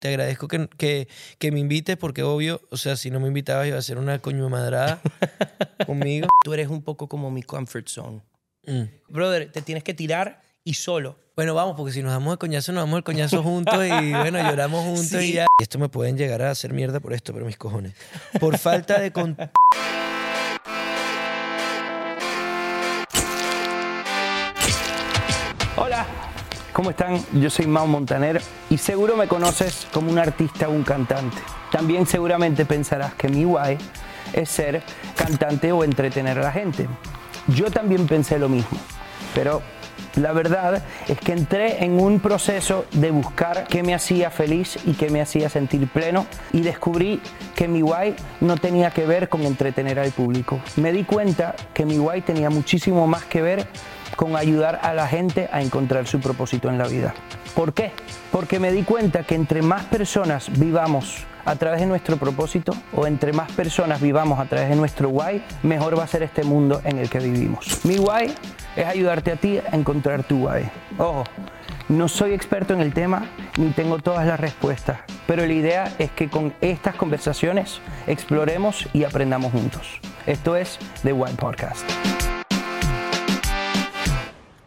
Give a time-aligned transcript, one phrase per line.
[0.00, 3.68] Te agradezco que, que, que me invites porque obvio, o sea, si no me invitabas
[3.68, 5.00] iba a ser una coño madrada
[5.86, 6.26] conmigo.
[6.42, 8.22] Tú eres un poco como mi comfort zone.
[8.66, 8.84] Mm.
[9.08, 11.18] Brother, te tienes que tirar y solo.
[11.36, 14.38] Bueno, vamos, porque si nos damos el coñazo, nos damos el coñazo juntos y bueno,
[14.42, 15.46] lloramos juntos y ya.
[15.58, 17.94] Y esto me pueden llegar a hacer mierda por esto, pero mis cojones.
[18.38, 19.12] Por falta de...
[19.12, 19.36] con-
[26.80, 27.22] ¿cómo están?
[27.34, 28.40] Yo soy Mau Montaner
[28.70, 31.36] y seguro me conoces como un artista o un cantante.
[31.70, 33.76] También seguramente pensarás que mi guay
[34.32, 34.82] es ser
[35.14, 36.88] cantante o entretener a la gente.
[37.48, 38.78] Yo también pensé lo mismo,
[39.34, 39.60] pero
[40.16, 44.94] la verdad es que entré en un proceso de buscar qué me hacía feliz y
[44.94, 47.20] qué me hacía sentir pleno y descubrí
[47.54, 50.58] que mi guay no tenía que ver con entretener al público.
[50.76, 53.66] Me di cuenta que mi guay tenía muchísimo más que ver
[54.16, 57.14] con ayudar a la gente a encontrar su propósito en la vida.
[57.54, 57.92] ¿Por qué?
[58.32, 63.06] Porque me di cuenta que entre más personas vivamos a través de nuestro propósito o
[63.06, 66.80] entre más personas vivamos a través de nuestro why, mejor va a ser este mundo
[66.84, 67.84] en el que vivimos.
[67.84, 68.32] Mi why
[68.76, 70.68] es ayudarte a ti a encontrar tu why.
[70.98, 71.24] Ojo,
[71.88, 73.26] no soy experto en el tema
[73.58, 79.04] ni tengo todas las respuestas, pero la idea es que con estas conversaciones exploremos y
[79.04, 80.00] aprendamos juntos.
[80.26, 82.09] Esto es The Why Podcast.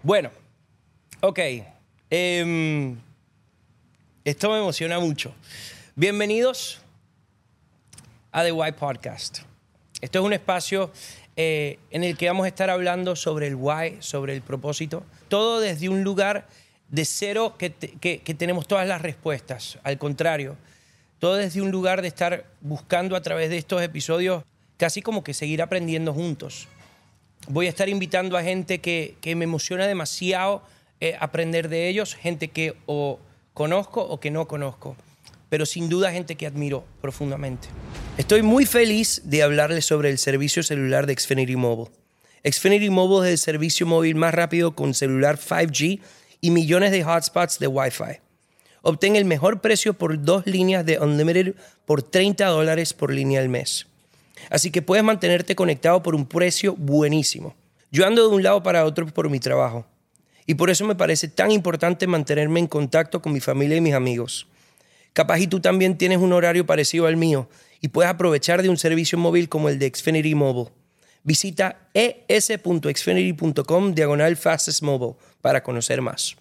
[0.04, 0.32] Bueno,
[1.22, 1.40] ok.
[2.10, 2.98] em,
[4.26, 5.34] esto me emociona mucho.
[5.96, 6.80] Bienvenidos
[8.32, 9.40] a The Why Podcast.
[10.02, 10.92] Esto es un espacio
[11.36, 15.04] eh, en el que vamos a estar hablando sobre el why, sobre el propósito.
[15.30, 16.48] Todo desde un lugar
[16.90, 19.80] de cero que, que- que tenemos todas las respuestas.
[19.84, 20.58] Al contrario,
[21.20, 24.44] todo desde un lugar de estar buscando a través de estos episodios
[24.78, 26.68] casi como que seguir aprendiendo juntos
[27.48, 30.62] voy a estar invitando a gente que, que me emociona demasiado
[31.00, 33.20] eh, aprender de ellos, gente que o
[33.54, 34.96] conozco o que no conozco,
[35.50, 37.68] pero sin duda gente que admiro profundamente.
[38.18, 41.92] Estoy muy feliz de hablarles sobre el servicio celular de Xfinity Mobile.
[42.50, 46.00] Xfinity Mobile es el servicio móvil más rápido con celular 5G
[46.42, 48.20] y millones de hotspots de Wi-Fi.
[48.82, 51.56] Obtén el mejor precio por dos líneas de Unlimited
[51.86, 53.88] por 30 dólares por línea al mes.
[54.50, 57.56] Así que puedes mantenerte conectado por un precio buenísimo.
[57.92, 59.86] Yo ando de un lado para otro por mi trabajo.
[60.46, 63.94] Y por eso me parece tan importante mantenerme en contacto con mi familia y mis
[63.94, 64.48] amigos.
[65.14, 67.48] Capaz y tú también tienes un horario parecido al mío
[67.82, 70.72] y puedes aprovechar de un servicio móvil como el de Xfinity Mobile.
[71.24, 76.36] Visita es.xfinity.com diagonal fastest mobile para conocer más.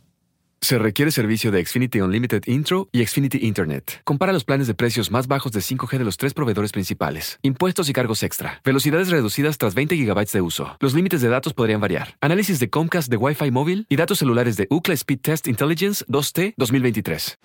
[0.64, 4.00] Se requiere servicio de Xfinity Unlimited Intro y Xfinity Internet.
[4.04, 7.40] Compara los planes de precios más bajos de 5G de los tres proveedores principales.
[7.42, 8.60] Impuestos y cargos extra.
[8.64, 10.76] Velocidades reducidas tras 20 GB de uso.
[10.78, 12.16] Los límites de datos podrían variar.
[12.20, 16.54] Análisis de Comcast de Wi-Fi móvil y datos celulares de UCLA Speed Test Intelligence 2T
[16.56, 17.38] 2023.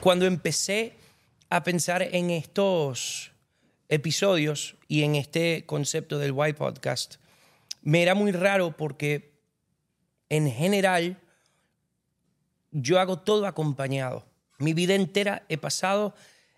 [0.00, 0.94] cuando empecé
[1.50, 3.32] a pensar en estos
[3.90, 7.16] episodios y en este concepto del Why Podcast,
[7.82, 9.34] me era muy raro porque
[10.30, 11.20] en general
[12.74, 14.26] yo hago todo acompañado.
[14.58, 16.14] Mi vida entera he pasado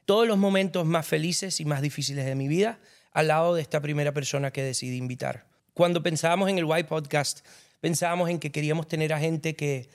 [0.06, 2.80] todos los momentos más felices y más difíciles de mi vida
[3.12, 5.46] al lado de esta primera persona que decidí invitar.
[5.74, 7.46] Cuando pensábamos en el Why Podcast,
[7.80, 9.88] pensábamos en que queríamos tener a gente que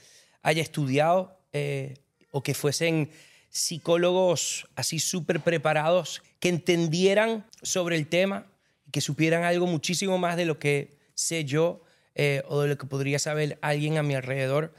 [0.44, 1.96] haya estudiado eh,
[2.32, 3.10] o que fuesen
[3.50, 8.48] psicólogos así súper preparados, que entendieran sobre el tema,
[8.92, 11.82] que supieran algo muchísimo más de lo que sé yo
[12.16, 14.74] eh, o de lo que podría saber alguien a mi alrededor.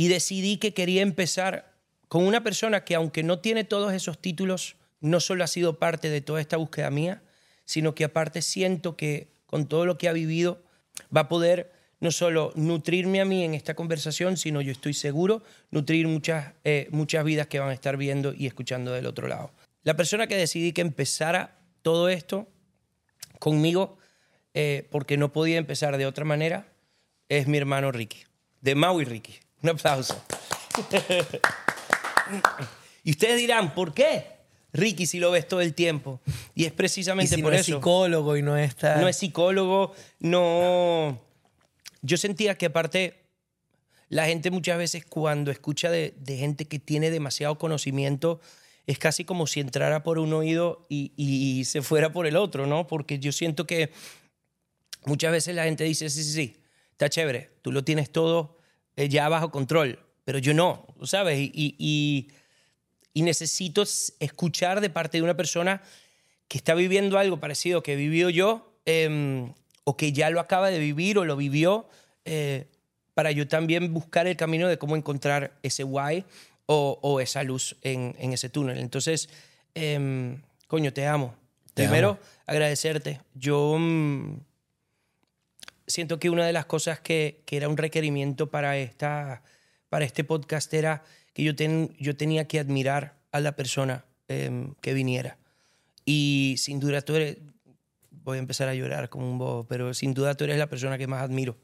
[0.00, 1.74] Y decidí que quería empezar
[2.08, 6.08] con una persona que aunque no tiene todos esos títulos, no solo ha sido parte
[6.08, 7.22] de toda esta búsqueda mía,
[7.66, 10.62] sino que aparte siento que con todo lo que ha vivido
[11.14, 15.42] va a poder no solo nutrirme a mí en esta conversación, sino yo estoy seguro
[15.70, 19.50] nutrir muchas, eh, muchas vidas que van a estar viendo y escuchando del otro lado.
[19.82, 22.48] La persona que decidí que empezara todo esto
[23.38, 23.98] conmigo,
[24.54, 26.72] eh, porque no podía empezar de otra manera,
[27.28, 28.24] es mi hermano Ricky,
[28.62, 29.40] de Maui Ricky.
[29.62, 30.22] Un aplauso.
[33.04, 34.26] y ustedes dirán, ¿por qué?
[34.72, 36.20] Ricky, si lo ves todo el tiempo.
[36.54, 37.76] Y es Y precisamente si por no es eso.
[37.78, 38.96] psicólogo y no está...
[38.96, 41.20] No es psicólogo, no...
[42.02, 43.20] Yo sentía que aparte
[44.08, 48.40] la gente muchas veces cuando escucha de, de gente que tiene demasiado conocimiento,
[48.86, 52.66] es casi como si entrara por un oído y, y se fuera por el otro,
[52.66, 52.86] ¿no?
[52.86, 53.92] Porque yo siento que
[55.04, 56.62] muchas veces la gente dice, sí, sí, sí,
[56.92, 58.59] está chévere, tú lo tienes todo
[59.08, 61.38] ya bajo control, pero yo no, ¿sabes?
[61.38, 62.28] Y, y-
[63.22, 65.82] necesito escuchar de parte de una persona
[66.48, 69.52] que está viviendo algo parecido que he vivido yo, eh,
[69.84, 71.88] o que ya lo acaba de vivir o lo vivió,
[72.24, 72.66] eh,
[73.14, 76.24] para yo también buscar el camino de cómo encontrar ese why
[76.66, 78.78] o, o esa luz en, en ese túnel.
[78.78, 79.28] Entonces,
[79.74, 81.34] em, coño, te amo.
[81.74, 82.18] Te Primero, amo.
[82.46, 83.20] agradecerte.
[83.34, 84.36] Yo mm,
[85.90, 89.42] siento que una de las cosas que, que era un requerimiento para, esta,
[89.88, 91.02] para este podcast era
[91.34, 95.36] que yo, ten- yo tenía que admirar a la persona em, que viniera.
[96.04, 97.36] Y sin duda tú eres,
[98.10, 100.98] voy a empezar a llorar como un bobo, pero sin duda tú eres la persona
[100.98, 101.56] que más admiro.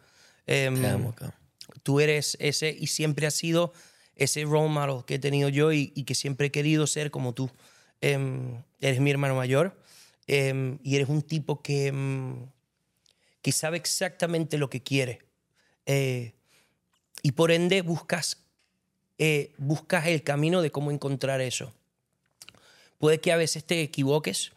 [0.46, 1.34] Em, Te amo, cabrón.
[1.82, 3.72] tú eres ese y siempre has sido
[4.14, 7.34] ese role model que he tenido yo y, y que siempre he querido ser como
[7.34, 7.50] tú.
[8.00, 9.76] Em, eres mi hermano mayor
[10.26, 12.46] em, y eres un tipo que, em,
[13.46, 15.20] que sabe exactamente lo que quiere.
[15.86, 16.32] Eh,
[17.22, 18.38] y por ende buscas,
[19.18, 21.72] eh, buscas el camino de cómo encontrar eso.
[22.98, 24.50] Puede que a veces te equivoques,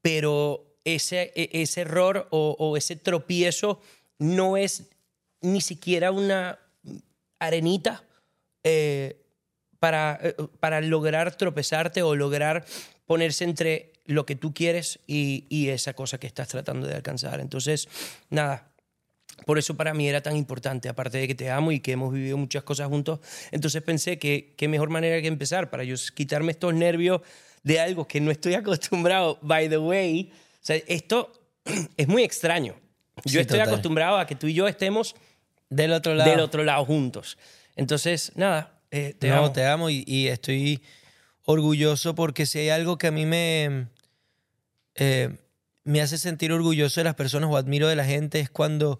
[0.00, 3.82] pero ese, e- ese error o, ese tropiezo
[4.18, 4.84] no es
[5.42, 6.58] ni siquiera una
[7.38, 8.02] arenita
[8.64, 9.20] eh,
[9.78, 10.18] para,
[10.58, 12.64] para lograr tropezarte o lograr
[13.04, 17.40] ponerse entre lo que tú quieres y, y esa cosa que estás tratando de alcanzar.
[17.40, 17.88] Entonces,
[18.30, 18.70] nada,
[19.44, 22.12] por eso para mí era tan importante, aparte de que te amo y que hemos
[22.12, 23.20] vivido muchas cosas juntos.
[23.50, 27.20] Entonces pensé que qué mejor manera que empezar para yo quitarme estos nervios
[27.62, 29.38] de algo que no estoy acostumbrado.
[29.42, 31.32] By the way, o sea, esto
[31.96, 32.74] es muy extraño.
[33.24, 33.68] Yo Sí, estoy total.
[33.72, 35.14] acostumbrado a que tú y yo estemos
[35.70, 36.30] Del otro lado.
[36.30, 37.38] del otro lado juntos.
[37.74, 39.52] Entonces, nada, eh, te no, amo.
[39.52, 40.80] te amo y, y estoy
[41.44, 43.86] orgulloso porque si hay algo que a mí me,
[44.96, 45.38] eh,
[45.84, 48.98] me hace sentir orgulloso de las personas o admiro de la gente es cuando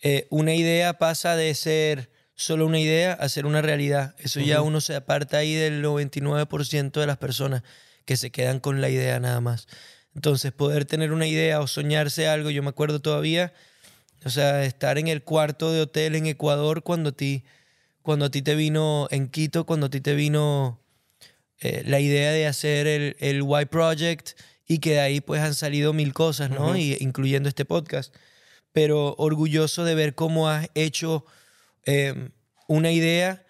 [0.00, 4.14] eh, una idea pasa de ser solo una idea a ser una realidad.
[4.18, 7.62] Eso ya uno se aparta ahí del 99% de las personas
[8.04, 9.66] que se quedan con la idea nada más.
[10.14, 13.52] Entonces, poder tener una idea o soñarse algo, yo me acuerdo todavía,
[14.24, 17.44] o sea, estar en el cuarto de hotel en Ecuador cuando a ti,
[18.02, 20.80] cuando a ti te vino, en Quito, cuando a ti te vino
[21.60, 24.30] eh, la idea de hacer el, el Y Project
[24.70, 26.76] y que de ahí pues han salido mil cosas, ¿no?
[26.76, 28.14] y, incluyendo este podcast.
[28.72, 31.24] Pero orgulloso de ver cómo has hecho
[31.86, 32.28] eh,
[32.68, 33.44] una idea,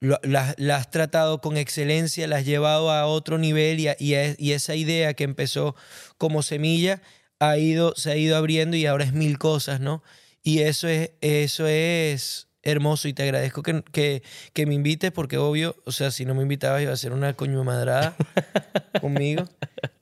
[0.00, 4.14] la, la has tratado con excelencia, la has llevado a otro nivel y, a- y
[4.14, 5.76] a- y esa idea que empezó
[6.18, 7.00] como semilla
[7.38, 10.02] ha ido, se ha ido abriendo y ahora es mil cosas, ¿no?
[10.42, 14.22] Y eso es, eso es hermoso y te agradezco que, que,
[14.52, 17.32] que me invites porque obvio, o sea, si no me invitabas iba a ser una
[17.34, 18.16] coño madrada
[19.00, 19.44] conmigo.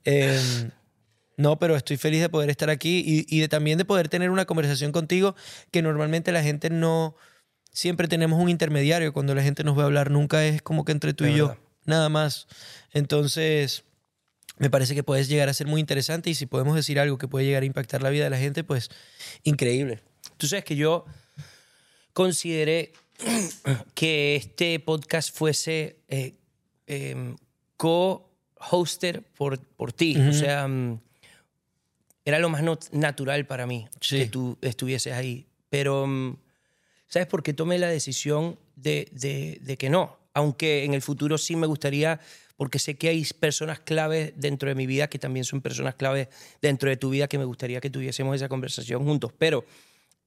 [0.03, 0.71] Em,
[1.37, 4.31] no, pero estoy feliz de poder estar aquí y, y de, también de poder tener
[4.31, 5.35] una conversación contigo
[5.71, 7.15] que normalmente la gente no...
[7.71, 10.93] Siempre tenemos un intermediario cuando la gente nos va a hablar, nunca es como que
[10.93, 12.47] entre tú De y yo, nada más.
[12.93, 13.83] Entonces,
[14.57, 17.27] me parece que puedes llegar a ser muy interesante y si podemos decir algo que
[17.27, 18.89] puede llegar a impactar la vida de la gente, pues
[19.43, 19.99] increíble.
[20.37, 21.05] Tú sabes que yo
[22.15, 22.93] consideré
[23.93, 26.33] que este podcast fuese eh,
[26.87, 27.35] em,
[27.77, 30.17] co-hoster por, por ti.
[30.17, 30.99] O sea, mm,
[32.23, 32.63] era lo más
[32.93, 34.19] natural para mí Sí.
[34.19, 35.45] que tú estuvieses ahí.
[35.69, 36.37] Pero, mm,
[37.07, 40.17] ¿sabes por qué tomé la decisión de, de- de que no?
[40.33, 42.19] Aunque en el futuro sí me gustaría,
[42.55, 46.29] porque sé que hay personas clave dentro de mi vida que también son personas clave
[46.61, 49.31] dentro de tu vida que me gustaría que tuviésemos esa conversación juntos.
[49.37, 49.65] Pero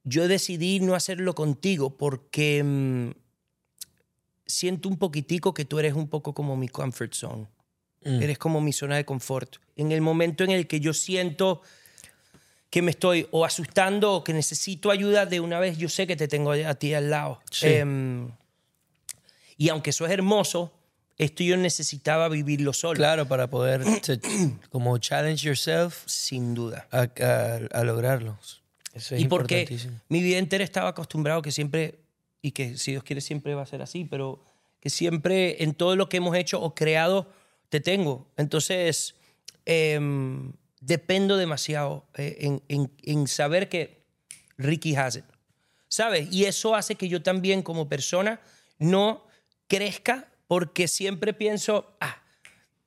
[0.08, 3.10] yo decidí no hacerlo contigo porque mm,
[4.46, 7.46] siento un poquitico que tú eres un poco como mi comfort zone.
[8.04, 8.22] Mm.
[8.22, 9.56] Eres como mi zona de confort.
[9.76, 11.62] En el momento en el que yo siento
[12.70, 16.16] que me estoy o asustando o que necesito ayuda de una vez, yo sé que
[16.16, 17.40] te tengo a ti al lado.
[17.50, 17.66] Sí.
[17.66, 18.30] Em,
[19.56, 20.72] y aunque eso es hermoso,
[21.16, 22.96] esto yo necesitaba vivirlo solo.
[22.96, 23.82] Claro, para poder
[24.70, 26.86] como challenge yourself Sin duda.
[26.92, 28.38] a, a- a lograrlo.
[28.98, 29.64] Eso es y porque
[30.08, 31.98] mi vida entera estaba acostumbrado que siempre,
[32.42, 34.44] y que si Dios quiere siempre va a ser así, pero
[34.80, 37.32] que siempre en todo lo que hemos hecho o creado
[37.68, 38.28] te tengo.
[38.36, 39.14] Entonces,
[39.66, 44.02] em, dependo demasiado eh, en, en- en saber que
[44.56, 45.24] Ricky has it.
[45.88, 46.28] ¿Sabes?
[46.32, 48.40] Y eso hace que yo también como persona
[48.78, 49.24] no
[49.68, 52.22] crezca porque siempre pienso, ah,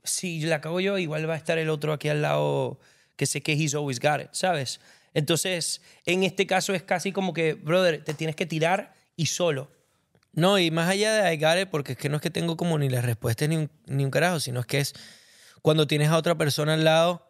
[0.04, 2.80] si la cago yo, igual va a estar el otro aquí al lado
[3.16, 4.80] que sé que he's always got it, ¿sabes?
[5.14, 9.70] Entonces, en este caso es casi como que, brother, te tienes que tirar y solo.
[10.34, 12.90] No, y más allá de it, porque es que no es que tengo como ni
[12.90, 14.94] las respuestas ni un, ni un carajo, sino es que es
[15.62, 17.28] cuando tienes a otra persona al lado,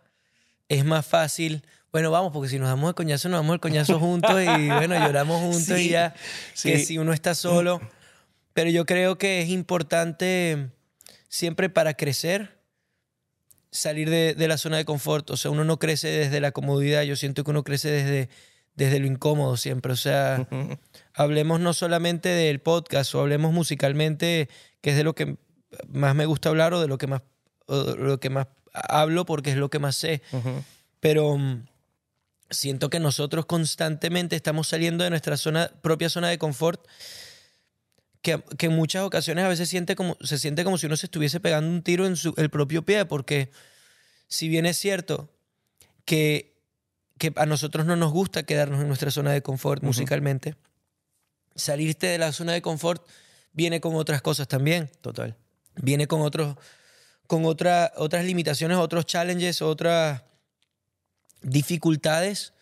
[0.70, 1.66] es más fácil.
[1.92, 4.96] Bueno, vamos, porque si nos damos el coñazo, nos damos el coñazo juntos y bueno,
[4.96, 6.14] lloramos juntos Sí, y ya.
[6.62, 6.86] Que sí.
[6.86, 7.82] si uno está solo.
[8.54, 10.70] Pero yo creo que es importante
[11.28, 12.61] siempre para crecer
[13.72, 15.30] salir de, de la zona de confort.
[15.32, 17.04] O sea, uno no crece desde la comodidad.
[17.04, 18.30] Yo siento que uno crece desde,
[18.76, 19.94] desde lo incómodo siempre.
[19.94, 20.48] O sea,
[21.14, 24.50] hablemos no solamente del podcast o hablemos musicalmente,
[24.82, 25.38] que es de lo que
[25.88, 27.22] más me gusta hablar o de lo que más,
[27.68, 30.22] o lo que más hablo porque es lo que más sé.
[31.00, 31.66] Pero mm,
[32.50, 36.86] siento que nosotros constantemente estamos saliendo de nuestra zona, propia zona de confort,
[38.22, 41.08] que, que en muchas ocasiones a veces siente como, se siente como si uno se
[41.08, 43.52] estuviese pegando un tiro en su, el propio pie, porque
[44.28, 45.30] si bien es cierto
[46.06, 46.58] que,
[47.18, 50.56] que a nosotros no nos gusta quedarnos en nuestra zona de confort musicalmente,
[51.56, 53.06] salirte de la zona de confort
[53.54, 54.90] viene con otras cosas también.
[55.02, 55.36] Total.
[55.76, 56.58] Viene con otros
[57.28, 60.24] con otra, otras limitaciones, otros challenges, otras
[61.42, 62.54] dificultades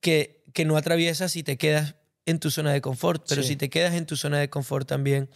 [0.00, 1.94] que, que no atraviesas si te quedas
[2.28, 3.24] en tu zona de confort.
[3.28, 3.48] Pero Sí.
[3.48, 5.28] si te quedas en tu zona de confort también,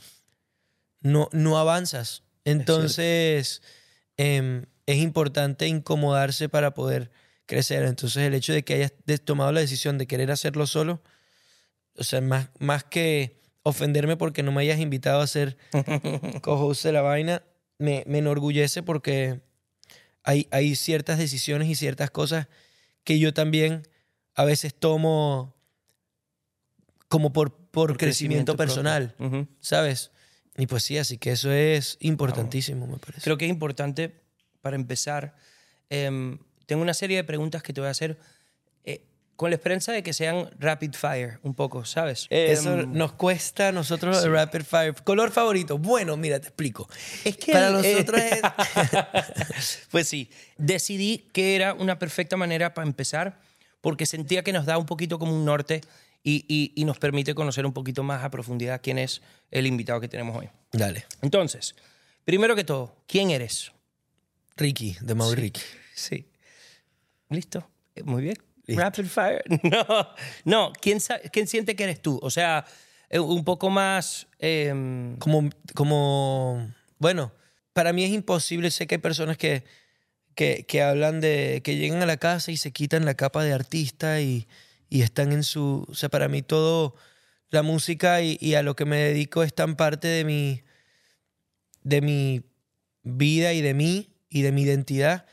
[1.00, 2.22] no, no avanzas.
[2.44, 3.62] Entonces,
[4.16, 7.10] em, es importante incomodarse para poder
[7.46, 7.82] crecer.
[7.84, 8.92] Entonces, el hecho de que hayas
[9.24, 11.02] tomado la decisión de querer hacerlo solo,
[11.96, 15.56] o sea, más, más que ofenderme porque no me hayas invitado a ser
[16.42, 17.42] co-host de la vaina,
[17.78, 19.40] me, me enorgullece porque
[20.24, 22.48] hay, hay ciertas decisiones y ciertas cosas
[23.04, 23.86] que yo también
[24.34, 25.54] a veces tomo
[27.12, 28.66] como por, por, Por crecimiento, propio.
[28.74, 29.46] personal, Ujú.
[29.60, 30.12] ¿sabes?
[30.56, 33.20] Y pues sí, así que eso es importantísimo, me parece.
[33.20, 34.22] Creo que es importante,
[34.62, 35.34] para empezar,
[35.90, 38.18] em, tengo una serie de preguntas que te voy a hacer
[38.84, 39.04] eh,
[39.36, 42.28] con la esperanza de que sean rapid fire, un poco, ¿sabes?
[42.30, 44.94] Eso Em, nos cuesta a nosotros el Rapid Fire.
[45.04, 45.76] ¿Color favorito?
[45.76, 46.88] Bueno, mira, te explico.
[47.24, 49.78] Es que Para eh, nosotros es...
[49.90, 53.38] pues sí, decidí que era una perfecta manera para empezar
[53.82, 55.82] porque sentía que nos da un poquito como un norte
[56.24, 60.00] y, y- y nos permite conocer un poquito más a profundidad quién es el invitado
[60.00, 60.48] que tenemos hoy.
[60.72, 61.04] Dale.
[61.22, 61.74] Entonces,
[62.24, 63.72] primero que todo, ¿quién eres?
[64.56, 65.60] Ricky, de Maui Ricky.
[65.94, 66.28] Sí.
[67.28, 67.68] ¿Listo?
[67.94, 68.36] Eh, Muy bien.
[68.66, 68.82] Listo.
[68.82, 69.42] Rapid fire.
[69.64, 70.08] No,
[70.44, 70.72] no.
[70.80, 70.98] ¿Quién,
[71.32, 72.18] quién siente que eres tú?
[72.22, 72.64] O sea,
[73.10, 74.28] eh, un poco más...
[74.38, 77.32] em, Como, como, bueno,
[77.72, 79.64] para mí es imposible, sé que hay personas que,
[80.34, 83.52] que, que hablan de, que llegan a la casa y se quitan la capa de
[83.52, 84.46] artista y,
[84.92, 86.94] y están en su, o sea, para mí todo,
[87.48, 90.64] la música y, a lo que me dedico es tan parte de mi,
[91.82, 92.42] de mi
[93.02, 95.24] vida y de mí y de mi identidad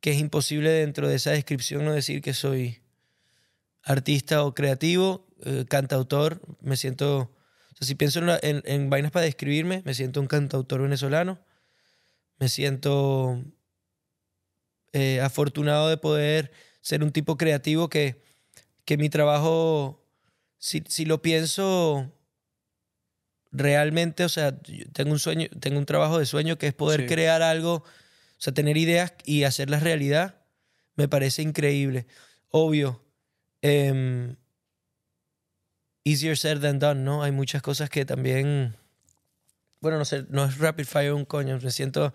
[0.00, 2.82] que es imposible dentro de esa descripción no decir que soy
[3.84, 9.82] artista o creativo, eh, cantautor, me siento, o sea, si pienso en vainas para describirme,
[9.84, 11.38] me siento un cantautor venezolano,
[12.40, 13.40] me siento
[14.92, 18.23] eh, afortunado de poder ser un tipo creativo que,
[18.84, 20.04] que mi trabajo,
[20.58, 22.12] si, si lo pienso
[23.50, 24.58] realmente, o sea,
[24.92, 27.06] tengo un sueño, tengo un trabajo de sueño que es poder Sí.
[27.06, 27.84] crear algo, o
[28.38, 30.40] sea, tener ideas y hacerlas realidad,
[30.96, 32.06] me parece increíble.
[32.50, 33.04] Obvio,
[33.62, 34.36] em,
[36.04, 37.22] easier said than done, ¿no?
[37.22, 38.76] Hay muchas cosas que también,
[39.80, 42.12] bueno, no sé, no es rapid fire un coño, me siento,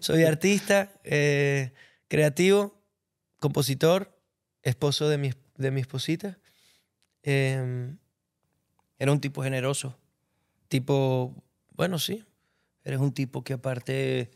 [0.00, 1.72] soy artista, eh,
[2.08, 2.82] creativo,
[3.38, 4.18] compositor,
[4.62, 6.38] esposo de mi, de mi esposita,
[7.22, 7.98] em,
[8.98, 9.98] Era un tipo generoso.
[10.68, 11.34] tipo,
[11.70, 12.24] bueno, sí,
[12.84, 14.30] Eres un tipo que aparte...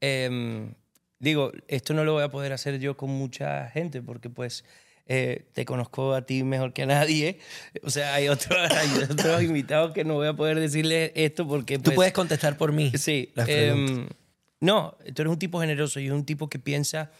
[0.00, 0.74] em,
[1.18, 4.64] digo, esto no lo voy a poder hacer yo con mucha gente porque pues
[5.06, 7.38] eh, te conozco a ti mejor que a nadie.
[7.82, 11.78] O sea, hay otros, hay otros invitados que no voy a poder decirles esto porque...
[11.78, 12.92] tú pues, puedes contestar por mí.
[12.96, 13.32] Sí.
[13.34, 14.16] preguntas.
[14.60, 17.10] no, tú eres un tipo generoso y un tipo que piensa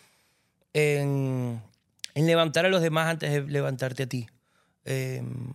[0.72, 1.62] en,
[2.16, 4.26] en levantar a los demás antes de levantarte a ti.
[4.86, 5.52] Em,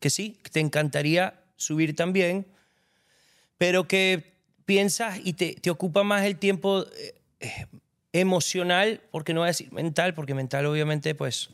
[0.00, 2.46] que sí, te encantaría subir también,
[3.58, 4.32] pero que
[4.64, 7.66] piensas y te, te ocupa más el tiempo eh, eh,
[8.12, 11.50] emocional, porque no voy a decir mental, porque mental obviamente pues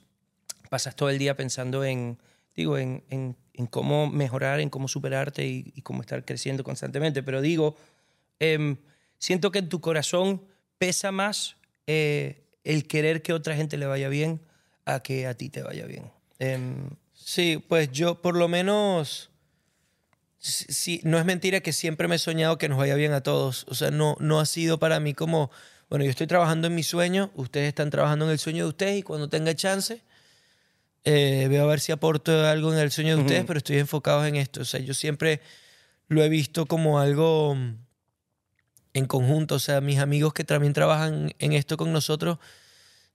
[0.71, 2.19] pasas todo el día pensando en,
[2.55, 7.23] digo, en, en- en cómo mejorar, en cómo superarte y, y cómo estar creciendo constantemente.
[7.23, 7.77] Pero digo,
[8.39, 8.77] em,
[9.19, 10.41] siento que en tu corazón
[10.79, 14.41] pesa más eh, el querer que otra gente le vaya bien
[14.85, 16.11] a que a ti te vaya bien.
[16.39, 16.91] Em,
[17.25, 19.31] Sí, pues yo por lo menos,
[20.39, 23.65] sí, no es mentira que siempre me he soñado que nos vaya bien a todos.
[23.69, 25.51] O sea, no, no ha sido para mí como,
[25.89, 28.99] bueno, yo estoy trabajando en mi sueño, ustedes están trabajando en el sueño de ustedes
[28.99, 30.03] y cuando tenga chance,
[31.05, 34.27] eh, veo a ver si aporto algo en el sueño de ustedes, pero estoy enfocado
[34.27, 34.63] en esto.
[34.63, 35.41] O sea, yo siempre
[36.09, 37.57] lo he visto como algo
[38.95, 39.57] en conjunto.
[39.57, 42.39] O sea, mis amigos que también trabajan en esto con nosotros,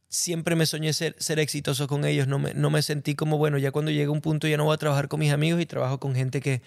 [0.10, 2.28] siempre me soñé ser, ser exitoso con ellos.
[2.28, 4.74] No me, no me sentí como, bueno, ya cuando llegue un punto ya no voy
[4.74, 6.62] a trabajar con mis amigos y trabajo con gente que,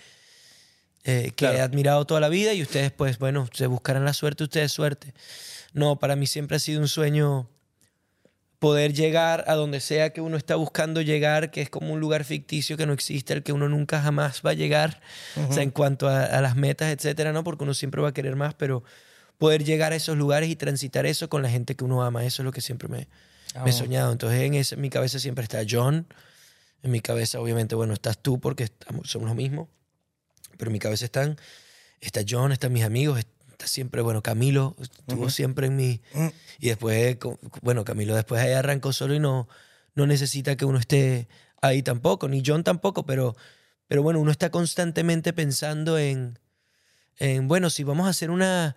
[1.05, 1.59] eh, que Claro.
[1.59, 5.15] he admirado toda la vida y ustedes, pues, bueno, se buscarán la suerte, ustedes suerte.
[5.73, 7.49] No, para mí siempre ha sido un sueño
[8.61, 12.25] poder llegar a donde sea que uno está buscando llegar, que es como un lugar
[12.25, 15.01] ficticio que no existe, al que uno nunca jamás va a llegar,
[15.49, 17.43] o sea, en cuanto a, a las metas, etcétera, ¿no?
[17.43, 18.85] Porque uno siempre va a querer más, pero
[19.39, 22.43] poder llegar a esos lugares y transitar eso con la gente que uno ama, eso
[22.43, 23.09] es lo que siempre me,
[23.55, 24.13] Ah, me he soñado.
[24.13, 26.07] Entonces en, ese, en mi cabeza siempre está John,
[26.83, 29.69] en mi cabeza obviamente, bueno, estás tú porque estamos, somos lo mismo,
[30.57, 31.37] pero en mi cabeza están,
[32.01, 33.31] está John, están mis amigos, está
[33.67, 36.01] siempre, bueno, Camilo estuvo siempre en mi...
[36.59, 37.17] Y después,
[37.63, 39.49] bueno, Camilo después ahí arrancó solo y no,
[39.95, 41.29] no necesita que uno esté
[41.63, 43.37] ahí tampoco, ni John tampoco, pero,
[43.87, 46.39] pero bueno, uno está constantemente pensando en,
[47.17, 48.77] en, bueno, si vamos a hacer una,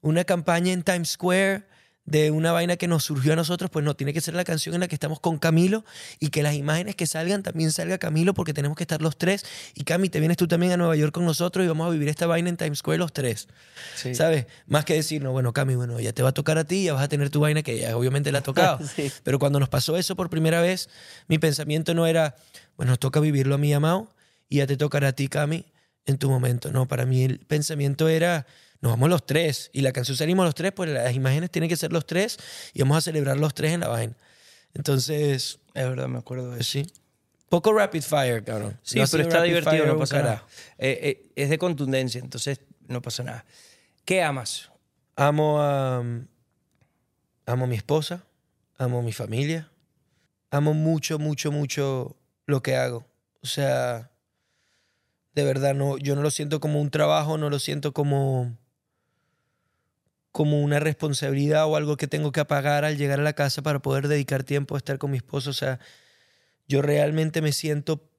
[0.00, 1.64] una campaña en Times Square
[2.06, 4.74] de una vaina que nos surgió a nosotros, pues no, tiene que ser la canción
[4.74, 5.84] en la que estamos con Camilo
[6.20, 9.44] y que las imágenes que salgan también salga Camilo porque tenemos que estar los tres.
[9.74, 12.08] Y Cami, te vienes tú también a Nueva York con nosotros y vamos a vivir
[12.08, 13.48] esta vaina en Times Square los tres.
[13.96, 14.14] Sí.
[14.14, 14.46] ¿Sabes?
[14.66, 16.92] Más que decir, no, bueno, Cami, bueno, ya te va a tocar a ti, ya
[16.92, 18.78] vas a tener tu vaina que ya obviamente la ha tocado.
[18.94, 19.10] Sí.
[19.24, 20.88] Pero cuando nos pasó eso por primera vez,
[21.26, 22.36] mi pensamiento no era,
[22.76, 24.14] bueno, nos toca vivirlo a mí, amado,
[24.48, 25.64] y ya te tocará a ti, Cami,
[26.06, 26.70] en tu momento.
[26.70, 28.46] No, para mí el pensamiento era,
[28.84, 31.76] nos vamos los tres, y la canción salimos los tres, pues las imágenes tienen que
[31.76, 32.36] ser los tres,
[32.74, 34.14] y vamos a celebrar los tres en la vaina.
[34.74, 36.86] Entonces, Es verdad, me acuerdo de pues eso.
[36.86, 36.92] sí.
[37.48, 38.78] Poco rapid fire, cabrón.
[38.82, 40.46] Sí, No pero está divertido, fire no pasa nada.
[40.76, 43.46] Eh, eh, es de contundencia, entonces no pasa nada.
[44.04, 44.70] ¿Qué amas?
[45.16, 46.02] Amo a,
[47.46, 48.22] amo a mi esposa,
[48.76, 49.70] amo a mi familia,
[50.50, 53.06] amo mucho, mucho, mucho lo que hago.
[53.42, 54.10] O sea,
[55.34, 58.58] de verdad, no, yo no lo siento como un trabajo, no lo siento como,
[60.34, 63.78] como una responsabilidad o algo que tengo que apagar al llegar a la casa para
[63.78, 65.50] poder dedicar tiempo a estar con mi esposo.
[65.50, 65.78] O sea,
[66.66, 68.10] yo realmente me siento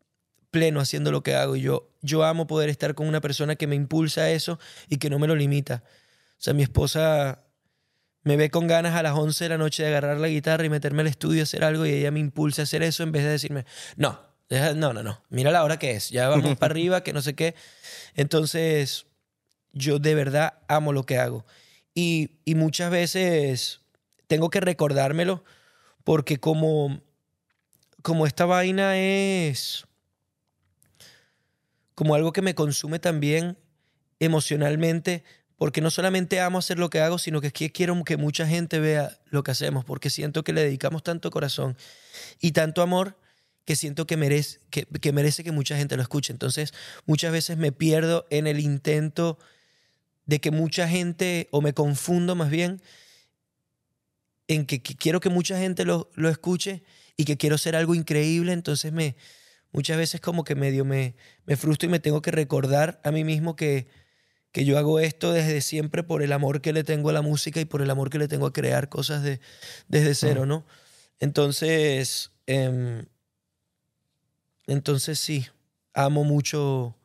[0.49, 1.57] pleno haciendo lo que hago.
[1.57, 5.09] Yo, yo amo poder estar con una persona que me impulsa a eso y que
[5.09, 5.83] no me lo limita.
[5.85, 7.43] O sea, mi esposa
[8.23, 10.69] me ve con ganas a las 11 de la noche de agarrar la guitarra y
[10.69, 13.25] meterme al estudio a hacer algo y ella me impulsa a hacer eso en vez
[13.25, 13.65] de decirme,
[13.97, 14.17] no,
[14.49, 17.35] no, no, no, mira la hora que es, ya vamos para arriba, que no sé
[17.35, 17.55] qué.
[18.13, 19.05] Entonces,
[19.73, 21.45] yo de verdad amo lo que hago.
[21.97, 23.79] Y, muchas veces
[24.27, 25.45] tengo que recordármelo
[26.03, 27.01] porque como,
[28.01, 29.85] como esta vaina es
[31.95, 33.57] como algo que me consume también
[34.19, 35.23] emocionalmente,
[35.55, 39.17] porque no solamente amo hacer lo que hago, sino que quiero que mucha gente vea
[39.27, 41.77] lo que hacemos, porque siento que le dedicamos tanto corazón
[42.41, 43.17] y tanto amor
[43.63, 46.33] que siento que merece que merece que mucha gente lo escuche.
[46.33, 46.73] Entonces,
[47.05, 49.39] muchas veces me pierdo en el intento
[50.25, 52.81] de que mucha gente, o me confundo más bien,
[54.47, 56.83] en que, que quiero que mucha gente lo, lo escuche
[57.17, 59.15] y que quiero ser algo increíble, entonces me
[59.75, 63.25] muchas veces como que medio me, me frustro y me tengo que recordar a mí
[63.25, 63.87] mismo que,
[64.53, 67.59] que yo hago esto desde siempre por el amor que le tengo a la música
[67.59, 69.41] y por el amor que le tengo a crear cosas de,
[69.89, 70.65] desde cero, ¿no?
[71.19, 73.05] Entonces, em,
[74.65, 75.45] entonces sí,
[75.93, 76.95] amo mucho,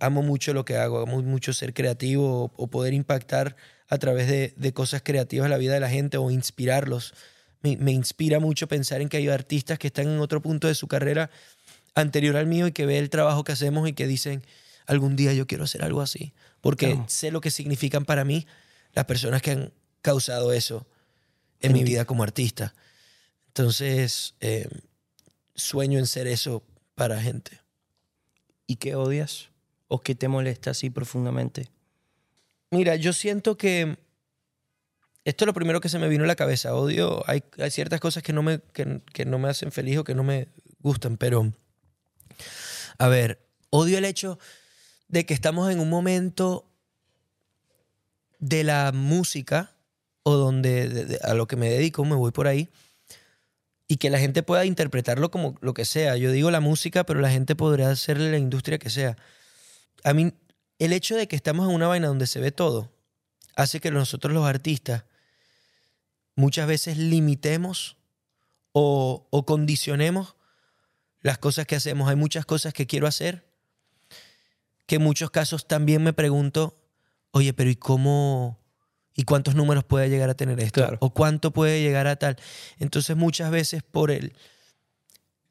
[0.00, 3.56] amo mucho lo que hago, amo mucho ser creativo o, o poder impactar
[3.88, 7.14] a través de, de cosas creativas la vida de la gente o inspirarlos.
[7.62, 10.74] Me, me inspira mucho pensar en que hay artistas que están en otro punto de
[10.74, 11.30] su carrera
[11.94, 14.42] anterior al mío y que ve el trabajo que hacemos y que dicen,
[14.86, 16.34] algún día yo quiero hacer algo así.
[16.60, 17.04] Porque Claro.
[17.08, 18.46] sé lo que significan para mí
[18.92, 20.86] las personas que han causado eso
[21.60, 22.74] en mi vida como artista.
[23.48, 24.68] Entonces, eh,
[25.54, 26.62] sueño en ser eso
[26.94, 27.60] para gente.
[28.66, 29.50] ¿Y qué odias?
[29.88, 31.70] ¿O qué te molesta así profundamente?
[32.70, 33.96] Mira, yo siento que
[35.24, 36.74] esto es lo primero que se me vino a la cabeza.
[36.74, 40.14] Odio, hay, ciertas cosas que no, me, que, que no me hacen feliz o que
[40.14, 40.48] no me
[40.80, 41.52] gustan, pero
[42.98, 44.38] a ver, odio el hecho
[45.08, 46.68] de que estamos en un momento
[48.38, 49.74] de la música
[50.22, 52.68] o donde de- de- a lo que me dedico, me voy por ahí,
[53.88, 56.16] y que la gente pueda interpretarlo como lo que sea.
[56.16, 59.16] Yo digo la música, pero la gente podría hacerle la industria que sea.
[60.04, 60.32] A mí,
[60.78, 62.92] el hecho de que estamos en una vaina donde se ve todo,
[63.54, 65.04] hace que nosotros los artistas
[66.34, 67.96] muchas veces limitemos
[68.72, 70.34] o, o condicionemos
[71.20, 72.08] las cosas que hacemos.
[72.08, 73.46] Hay muchas cosas que quiero hacer
[74.86, 76.78] que en muchos casos también me pregunto,
[77.32, 78.58] oye, pero ¿y cómo?
[79.16, 80.82] ¿Y cuántos números puede llegar a tener esto?
[80.82, 80.98] Claro.
[81.00, 82.36] ¿O cuánto puede llegar a tal?
[82.78, 84.34] Entonces muchas veces por el,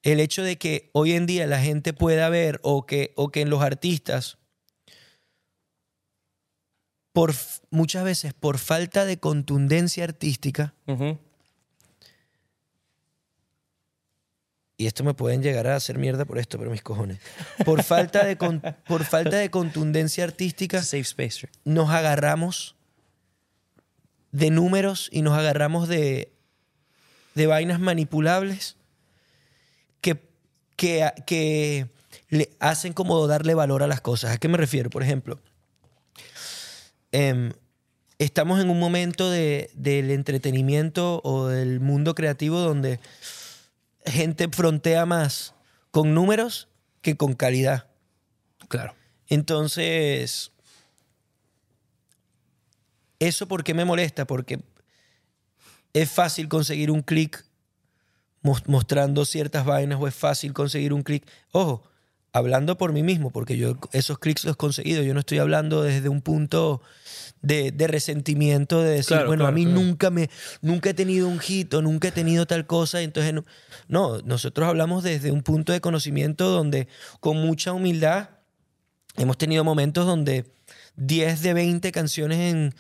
[0.03, 3.41] el hecho de que hoy en día la gente pueda ver o que, o que
[3.41, 4.37] en los artistas,
[7.11, 7.33] por,
[7.71, 10.75] muchas veces por falta de contundencia artística,
[14.77, 17.19] y esto me pueden llegar a hacer mierda por esto, pero mis cojones,
[17.63, 21.47] por falta de, con- por falta de contundencia artística, Safe space.
[21.63, 22.75] nos agarramos
[24.35, 26.29] de números y nos agarramos de,
[27.35, 28.75] de vainas manipulables
[30.01, 30.21] que,
[30.75, 31.87] que, que
[32.29, 34.31] le hacen como darle valor a las cosas.
[34.33, 34.89] ¿A qué me refiero?
[34.89, 35.39] Por ejemplo,
[37.13, 37.53] em,
[38.19, 42.99] estamos en un momento de- del entretenimiento o del mundo creativo donde
[44.05, 45.53] gente frontea más
[45.91, 46.67] con números
[47.01, 47.87] que con calidad.
[48.67, 48.95] Claro.
[49.27, 50.51] Entonces,
[53.19, 54.25] ¿eso por qué me molesta?
[54.25, 54.59] Porque
[55.93, 57.45] es fácil conseguir un clic
[58.41, 61.25] mos- mostrando ciertas vainas o es fácil conseguir un clic.
[61.51, 61.83] Ojo,
[62.33, 65.03] hablando por mí mismo, porque yo esos clics los he conseguido.
[65.03, 66.81] Yo no estoy hablando desde un punto
[67.41, 69.79] de, de resentimiento, de decir, Claro, bueno, a claro, mí claro.
[69.79, 70.29] nunca me,
[70.61, 73.01] nunca he tenido un hit o nunca he tenido tal cosa.
[73.01, 73.45] Entonces, no,
[73.87, 76.89] no, nosotros hablamos desde un punto de conocimiento donde
[77.21, 78.31] con mucha humildad
[79.15, 80.43] hemos tenido momentos donde
[80.97, 82.75] 10 de 20 canciones en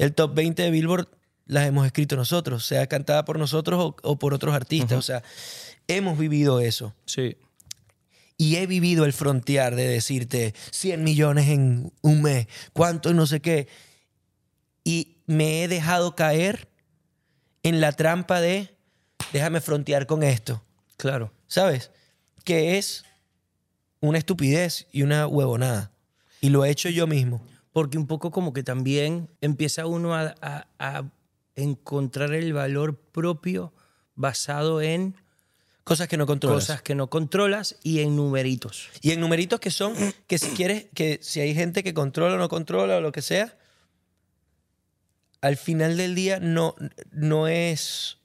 [0.00, 1.08] el top 20 de Billboard
[1.46, 4.98] las hemos escrito nosotros, sea cantada por nosotros o, o por otros artistas.
[4.98, 5.22] O sea,
[5.88, 6.94] hemos vivido eso.
[7.04, 7.36] Sí.
[8.36, 13.40] Y he vivido el frontear de decirte 100 millones en un mes, cuánto no sé
[13.40, 13.68] qué.
[14.84, 16.68] Y me he dejado caer
[17.62, 18.74] en la trampa de
[19.32, 20.62] déjame frontear con esto.
[20.96, 21.32] Claro.
[21.46, 21.90] ¿Sabes?
[22.44, 23.04] Que es
[24.00, 25.92] una estupidez y una huevonada.
[26.40, 27.44] Y lo he hecho yo mismo.
[27.80, 31.04] Porque un poco como que también empieza uno a, a- a
[31.56, 33.72] encontrar el valor propio
[34.14, 35.14] basado en
[35.82, 36.66] Cosas que no controlas.
[36.66, 38.90] cosas que no controlas y en numeritos.
[39.00, 39.94] Y en numeritos que son,
[40.26, 43.22] que si quieres, que si hay gente que controla o no controla o lo que
[43.22, 43.56] sea,
[45.40, 46.74] al final del día no,
[47.12, 48.18] no es...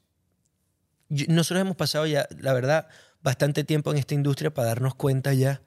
[1.08, 2.90] Nosotros hemos pasado ya, la verdad,
[3.24, 5.62] bastante tiempo en esta industria para darnos cuenta ya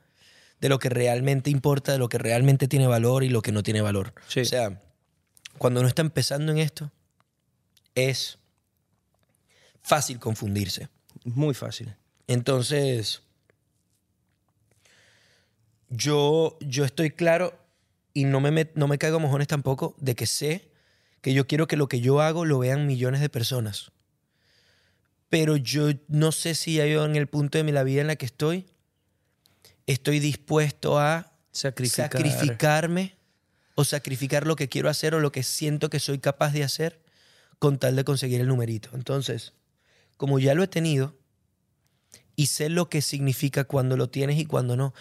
[0.60, 3.62] de lo que realmente importa, de lo que realmente tiene valor y lo que no
[3.62, 4.12] tiene valor.
[4.28, 4.40] Sí.
[4.40, 4.82] O sea,
[5.58, 6.90] cuando uno está empezando en esto,
[7.94, 8.38] es
[9.82, 10.88] fácil confundirse.
[11.24, 11.94] Muy fácil.
[12.26, 13.22] Entonces,
[15.88, 17.58] yo, yo estoy claro
[18.14, 20.70] y no me, met- no me caigo mojones tampoco de que sé
[21.20, 23.90] que yo quiero que lo que yo hago lo vean millones de personas.
[25.28, 28.06] Pero yo no sé si ya yo en el punto de mi- la vida en
[28.06, 28.66] la que estoy,
[29.88, 32.10] estoy dispuesto a Sacrificar.
[32.12, 33.16] sacrificarme
[33.74, 37.02] o sacrificar lo que quiero hacer o lo que siento que soy capaz de hacer
[37.58, 38.90] con tal de conseguir el numerito.
[38.92, 39.54] Entonces,
[40.16, 41.16] como ya lo he tenido
[42.36, 44.94] y sé lo que significa cuando lo tienes y cuando no.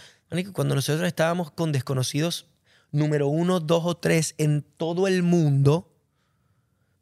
[0.54, 2.48] Cuando nosotros estábamos con desconocidos
[2.92, 5.94] número uno, dos o tres en todo el mundo,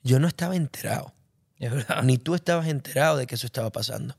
[0.03, 1.13] yo no estaba enterado.
[1.57, 2.03] Es verdad.
[2.03, 4.17] Ni tú estabas enterado de que eso estaba pasando.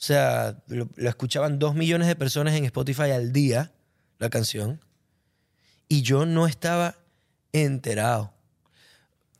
[0.00, 3.70] O sea, lo, lo escuchaban dos millones de personas en Spotify al día,
[4.18, 4.80] la canción,
[5.88, 6.96] y yo no estaba
[7.52, 8.32] enterado.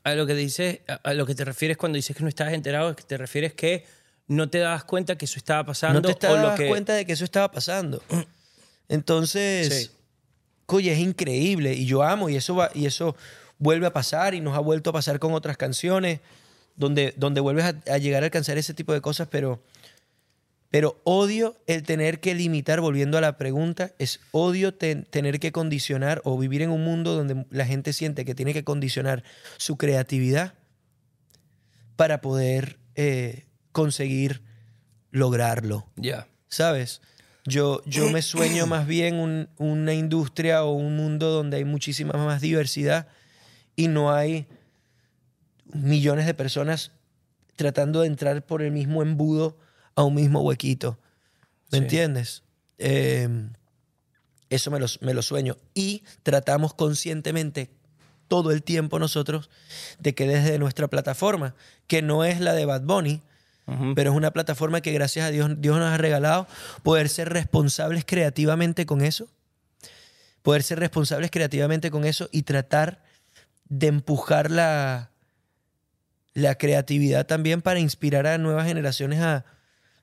[0.03, 2.53] A lo que dices, a- a lo que te refieres cuando dices que no estabas
[2.53, 3.85] enterado, es que te refieres que
[4.27, 6.93] no te dabas cuenta que eso estaba pasando No te o lo dabas que cuenta
[6.93, 8.03] de que eso estaba pasando.
[8.89, 9.91] Entonces, Sí.
[10.67, 13.15] oye, es increíble y yo amo y eso, va, y eso
[13.57, 16.19] vuelve a pasar y nos ha vuelto a pasar con otras canciones
[16.75, 19.61] donde, donde vuelves a, a llegar a alcanzar ese tipo de cosas, pero,
[20.71, 25.51] pero odio el tener que limitar, volviendo a la pregunta, es odio ten- tener que
[25.51, 29.23] condicionar o vivir en un mundo donde la gente siente que tiene que condicionar
[29.57, 30.53] su creatividad
[31.97, 34.41] para poder eh, conseguir
[35.11, 35.87] lograrlo.
[35.97, 36.27] ya.
[36.47, 37.01] ¿Sabes?
[37.45, 42.13] Yo, yo me sueño más bien un- una industria o un mundo donde hay muchísima
[42.13, 43.07] más diversidad
[43.75, 44.47] y no hay
[45.73, 46.91] millones de personas
[47.55, 49.57] tratando de entrar por el mismo embudo
[49.95, 50.97] a un mismo huequito.
[51.71, 51.83] ¿Me Sí.
[51.83, 52.43] entiendes?
[52.77, 53.27] Eh,
[54.49, 55.57] eso me lo, me lo sueño.
[55.73, 57.69] Y tratamos conscientemente
[58.27, 59.49] todo el tiempo nosotros
[59.99, 61.53] de que desde nuestra plataforma,
[61.87, 63.21] que no es la de Bad Bunny,
[63.95, 66.45] pero es una plataforma que gracias a Dios, Dios nos ha regalado
[66.83, 69.29] poder ser responsables creativamente con eso,
[70.41, 73.01] poder ser responsables creativamente con eso y tratar
[73.69, 75.11] de empujar la,
[76.33, 79.45] la creatividad también para inspirar a nuevas generaciones a,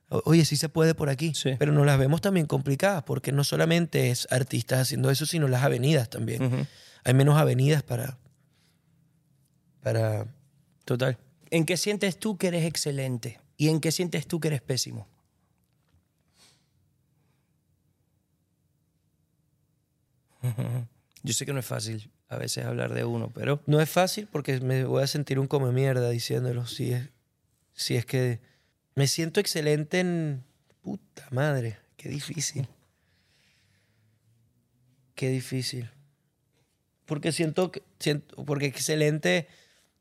[0.09, 1.51] oye, sí se puede por aquí, Sí.
[1.59, 5.63] pero nos las vemos también complicadas porque no solamente es artistas haciendo eso, sino las
[5.63, 6.67] avenidas también.
[7.05, 8.19] Hay menos avenidas para...
[9.83, 10.27] para
[10.85, 11.19] Total.
[11.51, 13.41] ¿En qué sientes tú que eres excelente?
[13.57, 15.07] ¿Y en qué sientes tú que eres pésimo?
[21.23, 24.29] Yo sé que no es fácil a veces hablar de uno, pero No es fácil
[24.31, 26.67] porque me voy a sentir un come mierda diciéndolo.
[26.67, 27.09] Si es,
[27.75, 28.41] si es que
[28.99, 30.43] me siento excelente en.
[30.83, 32.67] Puta madre, qué difícil.
[35.15, 35.89] Qué difícil.
[37.07, 37.71] Porque siento.
[38.01, 39.47] Siento, porque excelente.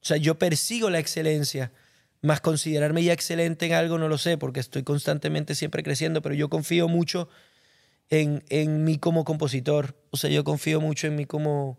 [0.02, 1.72] O sea, yo persigo la excelencia
[2.22, 6.34] Más considerarme ya excelente en algo, no lo sé, porque estoy constantemente siempre creciendo, pero
[6.34, 7.30] yo confío mucho
[8.10, 9.96] en, en mí como compositor.
[10.10, 11.78] O sea, yo confío mucho en mí como...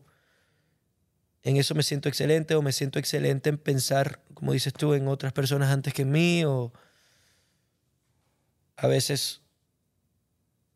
[1.42, 5.09] En eso me siento excelente o me siento excelente en pensar, como dices tú, en
[5.09, 6.72] otras personas antes que en mí o
[8.79, 9.43] a veces...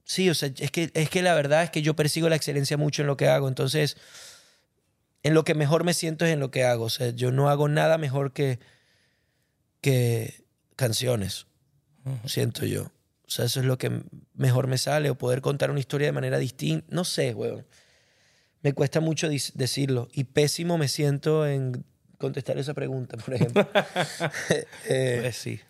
[0.04, 2.76] Sí, o sea, es que, es que la verdad es que yo persigo la excelencia
[2.76, 3.48] mucho en lo que hago.
[3.48, 3.96] Entonces,
[5.22, 6.84] en lo que mejor me siento es en lo que hago.
[6.84, 8.58] O sea, yo no hago nada mejor que,
[9.80, 10.44] que
[10.76, 11.46] canciones,
[12.26, 12.84] siento yo.
[13.26, 14.02] O sea, eso es lo que
[14.34, 16.86] mejor me sale, o poder contar una historia de manera distinta.
[16.90, 17.64] No sé, weón.
[18.60, 20.08] Me cuesta mucho decirlo.
[20.12, 21.84] Y pésimo me siento en
[22.18, 23.66] contestar esa pregunta, por ejemplo.
[24.88, 25.60] Eh, Pues sí.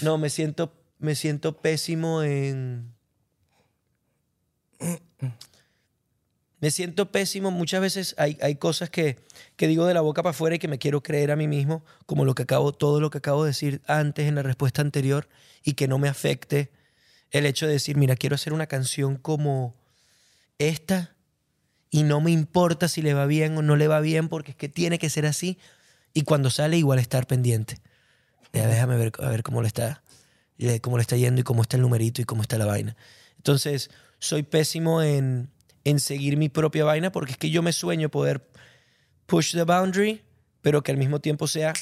[0.00, 2.94] no, me siento, me siento pésimo en...
[6.60, 7.50] Me siento pésimo.
[7.50, 9.18] Muchas veces hay, hay cosas que,
[9.56, 11.82] que digo de la boca para afuera y que me quiero creer a mí mismo,
[12.06, 15.28] como lo que acabo, todo lo que acabo de decir antes en la respuesta anterior,
[15.64, 16.70] y que no me afecte
[17.30, 19.74] el hecho de decir, mira, quiero hacer una canción como
[20.58, 21.16] esta
[21.90, 24.56] y no me importa si le va bien o no le va bien, porque es
[24.56, 25.58] que tiene que ser así.
[26.12, 27.78] Y cuando sale, igual estar pendiente.
[28.52, 30.02] Ya, déjame ver, a ver cómo le está,
[30.60, 32.96] le- cómo le está yendo y cómo está el numerito y cómo está la vaina.
[33.36, 35.50] Entonces, soy pésimo en,
[35.84, 38.48] en seguir mi propia vaina porque es que yo me sueño poder
[39.26, 40.22] push the boundary,
[40.60, 41.72] pero que al mismo tiempo sea,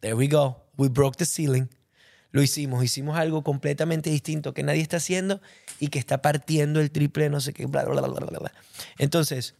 [0.00, 1.68] there we go, we broke the ceiling.
[2.32, 5.40] Lo hicimos, hicimos algo completamente distinto que nadie está haciendo
[5.80, 8.52] y que está partiendo el triple, no sé qué, bla, bla, bla, bla, bla.
[8.98, 9.54] Entonces,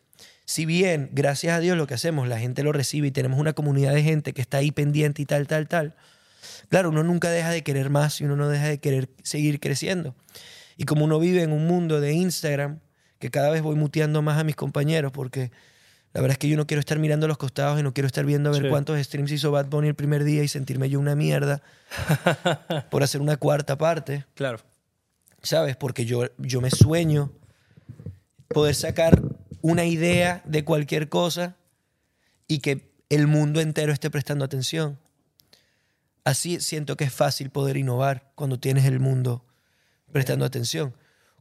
[0.44, 3.54] si bien, gracias a Dios, lo que hacemos, la gente lo recibe y tenemos una
[3.54, 5.94] comunidad de gente que está ahí pendiente y tal, tal, tal,
[6.68, 10.14] claro, uno nunca deja de querer más y uno no deja de querer seguir creciendo.
[10.76, 12.80] Y como uno vive en un mundo de Instagram,
[13.18, 15.50] que cada vez voy muteando más a mis compañeros porque
[16.12, 18.24] la verdad es que yo no quiero estar mirando los costados y no quiero estar
[18.24, 18.68] viendo a ver Sí.
[18.68, 21.62] cuántos streams hizo Bad Bunny el primer día y sentirme yo una mierda
[22.90, 24.60] por hacer una cuarta parte, Claro.
[25.42, 25.76] ¿sabes?
[25.76, 27.32] Porque yo, yo me sueño
[28.48, 29.22] poder sacar
[29.62, 31.56] una idea de cualquier cosa
[32.48, 34.98] y que el mundo entero esté prestando atención.
[36.26, 39.44] Así siento que es fácil poder innovar cuando tienes el mundo
[40.10, 40.92] prestando atención.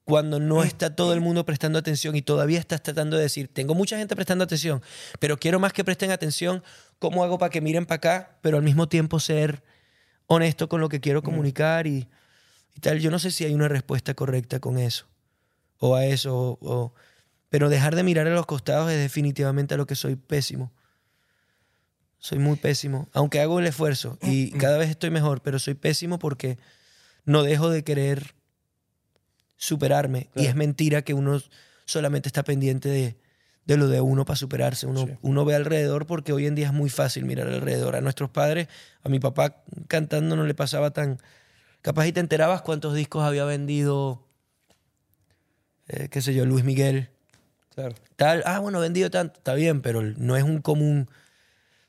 [0.04, 3.74] Cuando no está todo el mundo prestando atención y todavía estás tratando de decir, tengo
[3.74, 4.84] mucha gente prestando atención,
[5.20, 6.62] pero quiero más que presten atención,
[7.00, 9.64] ¿cómo hago para que miren para acá, pero al mismo tiempo ser
[10.28, 12.08] honesto con lo que quiero comunicar y,
[12.76, 13.00] y tal?
[13.00, 15.08] Yo no sé si hay una respuesta correcta con eso,
[15.80, 16.94] o a eso, o- o-
[17.50, 20.72] pero dejar de mirar a los costados es definitivamente a lo que soy pésimo.
[22.18, 26.18] Soy muy pésimo, aunque hago el esfuerzo y cada vez estoy mejor, pero soy pésimo
[26.18, 26.58] porque
[27.26, 28.34] no dejo de querer
[29.58, 30.30] superarme.
[30.36, 31.42] Y es mentira que uno
[31.86, 33.16] solamente está pendiente de,
[33.66, 34.88] de lo de uno para superarse.
[34.88, 35.14] Uno, Sí.
[35.22, 37.96] uno ve alrededor porque hoy en día es muy fácil mirar alrededor.
[37.96, 38.68] A nuestros padres,
[39.04, 41.20] a mi papá cantando no le pasaba tan...
[41.82, 44.28] Capaz y te enterabas cuántos discos había vendido,
[45.88, 47.10] eh, qué sé yo, Luis Miguel.
[47.76, 47.94] Claro.
[48.16, 51.08] Tal, ah, bueno, vendido tanto, está bien, pero no es un común,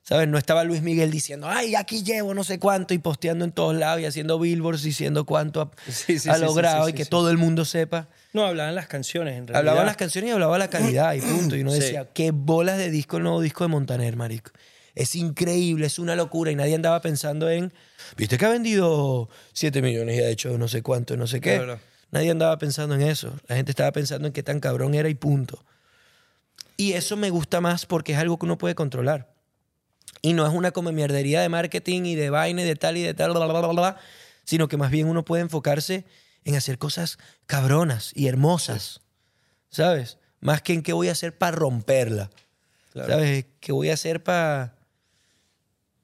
[0.09, 0.29] ¿sabes?
[0.29, 3.75] No estaba Luis Miguel diciendo, ay, aquí llevo no sé cuánto y posteando en todos
[3.75, 7.05] lados y haciendo billboards diciendo cuánto ha, Sí, sí, ha sí, sí, logrado y que
[7.05, 8.09] todo el mundo sepa.
[8.33, 9.59] No, hablaban las canciones en realidad.
[9.59, 11.57] Hablaban las canciones y hablaba la calidad y punto.
[11.57, 14.53] Y uno decía, qué bolas de disco el nuevo disco de Montaner, marico.
[14.95, 16.51] Es increíble, es una locura.
[16.53, 17.73] Y nadie andaba pensando en,
[18.17, 21.57] viste que ha vendido 7 millones y ha hecho no sé cuánto, no sé qué.
[21.57, 21.81] Claro.
[22.13, 23.35] Nadie andaba pensando en eso.
[23.49, 25.65] La gente estaba pensando en qué tan cabrón era y punto.
[26.77, 29.36] Y eso me gusta más porque es algo que uno puede controlar.
[30.23, 33.03] Y no es una como mierdería de marketing y de vaina y de tal y
[33.03, 33.97] de tal, bla, bla, bla, bla,
[34.45, 36.05] sino que más bien uno puede enfocarse
[36.45, 39.01] en hacer cosas cabronas y hermosas,
[39.71, 40.19] ¿sabes?
[40.41, 42.31] Más que en qué voy a hacer para romperla,
[42.93, 43.13] Claro.
[43.13, 43.47] ¿sabes?
[43.61, 44.75] ¿Qué voy a hacer para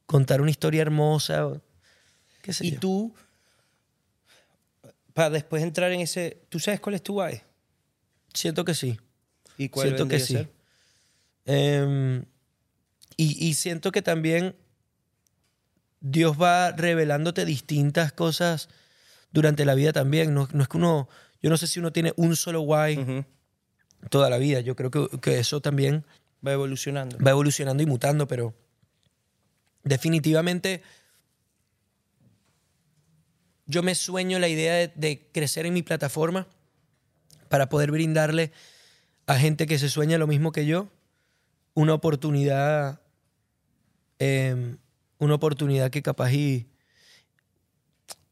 [0.07, 1.49] contar una historia hermosa?
[2.43, 2.81] ¿Qué sé Y yo?
[2.81, 3.15] tú,
[5.15, 7.41] para después entrar en ese, ¿tú sabes cuál es tu why?
[8.35, 8.99] Siento que sí.
[9.57, 10.35] ¿Y cuál Siento que sí.
[10.35, 12.27] ser?
[13.17, 14.57] Y, y siento que también
[16.01, 18.69] Dios va revelándote distintas cosas
[19.31, 20.35] durante la vida también.
[20.35, 21.09] No, no es que uno,
[21.43, 23.25] yo no sé si uno tiene un solo why Ujú.
[24.11, 24.61] toda la vida.
[24.61, 26.05] Yo creo que, que eso también
[26.47, 27.17] Va evolucionando.
[27.25, 28.55] va evolucionando y mutando, pero
[29.85, 30.83] definitivamente
[33.67, 36.49] yo me sueño la idea de, de crecer en mi plataforma
[37.49, 38.51] para poder brindarle
[39.27, 40.91] a gente que se sueña lo mismo que yo
[41.75, 43.02] una oportunidad,
[44.25, 44.77] eh,
[45.19, 46.69] una oportunidad que capaz y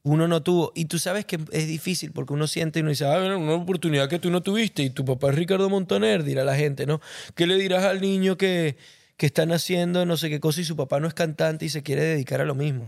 [0.05, 0.71] uno no tuvo.
[0.77, 3.55] Y tú sabes que es difícil porque uno siente y uno dice, ah, bueno, una
[3.55, 7.01] oportunidad que tú no tuviste y tu papá es Ricardo Montaner, dirá la gente, ¿no?
[7.35, 8.77] ¿Qué le dirás al niño que,
[9.17, 11.83] que está naciendo no sé qué cosa y su papá no es cantante y se
[11.83, 12.87] quiere dedicar a lo mismo?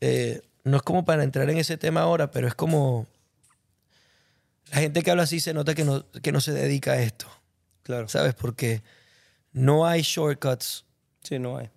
[0.00, 3.06] eh, no es como para entrar en ese tema ahora, pero es como
[4.72, 7.26] la gente que habla así se nota que no, que no se dedica a esto,
[7.82, 8.08] Claro.
[8.08, 8.34] ¿sabes?
[8.34, 8.82] Porque
[9.52, 10.84] no hay shortcuts
[11.28, 11.68] Sí, no hay.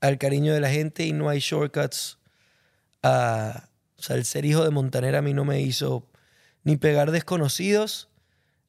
[0.00, 2.18] al cariño de la gente y no hay shortcuts.
[3.02, 3.68] A...
[3.98, 6.08] O sea, el ser hijo de Montanera a mí no me hizo
[6.62, 8.08] ni pegar desconocidos,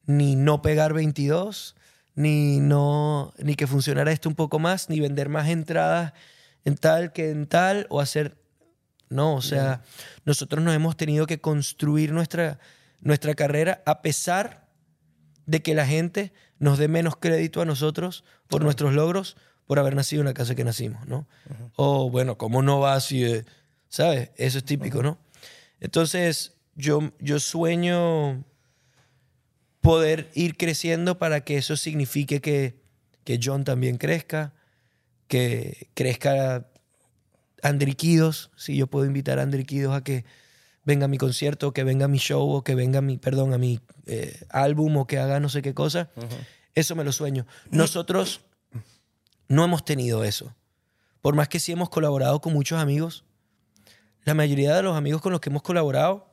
[0.05, 1.75] ni no pegar 22,
[2.15, 6.11] ni, no, ni que funcionara esto un poco más, ni vender más entradas
[6.65, 8.35] en tal que en tal, o hacer...
[9.07, 9.83] No, o sea,
[10.25, 12.59] nosotros nos hemos tenido que construir nuestra,
[12.99, 14.67] nuestra carrera a pesar
[15.45, 19.37] de que la gente nos dé menos crédito a nosotros por nuestros logros
[19.69, 21.27] por haber nacido en la casa que nacimos, ¿no?
[21.75, 23.21] O bueno, ¿cómo no va así?
[23.21, 23.45] de-
[23.87, 24.31] ¿Sabes?
[24.35, 25.19] Eso es típico, ¿no?
[25.79, 28.43] Entonces, yo, yo sueño
[29.81, 32.81] poder ir creciendo para que eso signifique que,
[33.23, 34.53] que John también crezca,
[35.27, 36.65] que crezca
[37.61, 40.25] Andriquidos, si yo puedo invitar a Andriquidos a que
[40.83, 43.53] venga a mi concierto, que venga a mi show, o que venga a mi, perdón,
[43.53, 46.09] a mi eh, álbum, o que haga no sé qué cosa.
[46.73, 47.45] Eso me lo sueño.
[47.69, 48.41] Nosotros
[49.49, 50.55] no hemos tenido eso.
[51.21, 53.25] Por más que sí hemos colaborado con muchos amigos,
[54.23, 56.29] la mayoría de los amigos con los que hemos colaborado,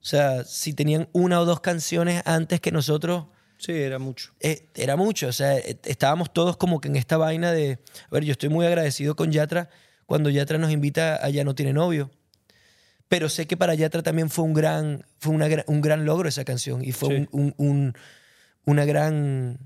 [0.00, 3.26] o sea, si tenían una o dos canciones antes que nosotros,
[3.58, 4.32] Sí, era mucho.
[4.40, 5.26] eh, era mucho.
[5.28, 7.78] O sea, eh, estábamos todos como que en esta vaina de.
[8.06, 9.68] A ver, yo estoy muy agradecido con Yatra
[10.06, 12.10] cuando Yatra nos invita a Ya no tiene novio.
[13.08, 16.44] Pero sé que para Yatra también fue un gran, fue una, un gran logro esa
[16.44, 16.82] canción.
[16.84, 17.14] Y fue Sí.
[17.14, 17.94] un, un- un-
[18.64, 19.58] una gran.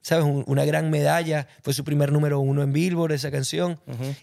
[0.00, 0.24] ¿Sabes?
[0.24, 1.48] Un- una gran medalla.
[1.62, 3.80] Fue su primer número uno en Billboard, esa canción.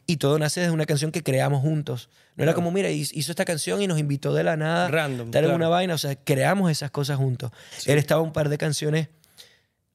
[0.08, 2.10] Y todo nace de una canción que creamos juntos.
[2.36, 4.88] No era como, mira, hizo esta canción y nos invitó de la nada.
[4.88, 5.56] Random, Tal en claro.
[5.58, 5.94] una vaina.
[5.94, 7.52] O sea, creamos esas cosas juntos.
[7.86, 9.10] Él estaba un par de canciones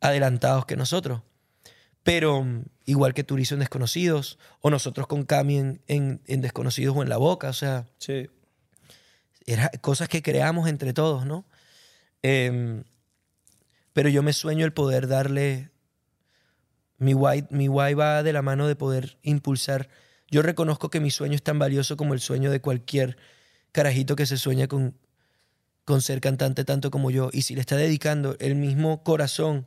[0.01, 1.23] adelantados que nosotros.
[2.03, 6.97] Pero mm, igual que Turizo en Desconocidos, o nosotros con Cami en, en- en Desconocidos
[6.97, 8.29] o en La Boca, o sea, Sí.
[9.47, 11.45] eran cosas que creamos entre todos, ¿no?
[12.23, 12.85] Em,
[13.93, 15.71] pero yo me sueño el poder darle.
[16.99, 19.89] Mi guay, mi guay va de la mano de poder impulsar.
[20.31, 23.17] Yo reconozco que mi sueño es tan valioso como el sueño de cualquier
[23.73, 24.95] carajito que se sueña con,
[25.85, 27.31] con ser cantante tanto como yo.
[27.33, 29.67] Y si le está dedicando el mismo corazón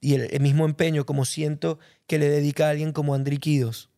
[0.00, 3.90] y el, mismo empeño como siento que le dedica alguien como Andriquidos,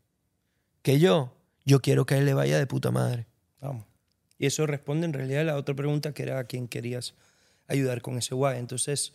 [0.83, 3.27] que yo, yo quiero que a él le vaya de puta madre.
[3.61, 3.85] Vamos.
[4.37, 7.15] Y eso responde en realidad a la otra pregunta que era a quién querías
[7.73, 8.59] ayudar con ese guay.
[8.59, 9.13] Entonces,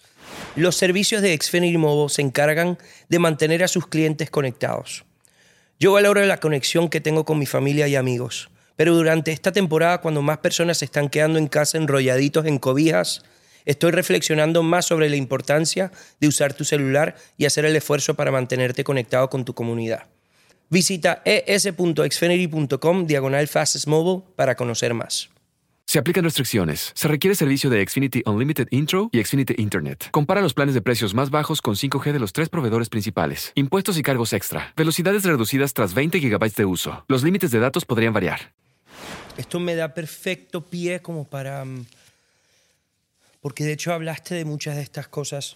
[0.55, 2.77] los servicios de Xfinity Mobile se encargan
[3.09, 5.05] de mantener a sus clientes conectados.
[5.79, 10.01] Yo valoro la conexión que tengo con mi familia y amigos, pero durante esta temporada,
[10.01, 13.23] cuando más personas se están quedando en casa enrolladitos en cobijas,
[13.65, 18.31] estoy reflexionando más sobre la importancia de usar tu celular y hacer el esfuerzo para
[18.31, 20.03] mantenerte conectado con tu comunidad.
[20.69, 23.49] Visita es.xfinity.com diagonal
[23.87, 25.29] mobile para conocer más.
[25.89, 26.91] Se aplican restricciones.
[26.95, 30.10] Se requiere servicio de Xfinity Unlimited Intro y Xfinity Internet.
[30.12, 33.54] Compara los planes de precios más bajos con 5G de los tres proveedores principales.
[33.56, 34.73] Impuestos y cargos extra.
[34.76, 37.06] Velocidades reducidas tras 20 GB de uso.
[37.08, 38.52] Los límites de datos podrían variar.
[39.38, 41.63] Esto me da perfecto pie como para...
[41.63, 41.86] mm,
[43.39, 45.56] Porque de hecho hablaste de muchas de estas cosas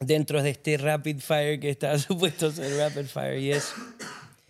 [0.00, 3.74] dentro de este rapid fire que está supuesto ser rapid fire y es...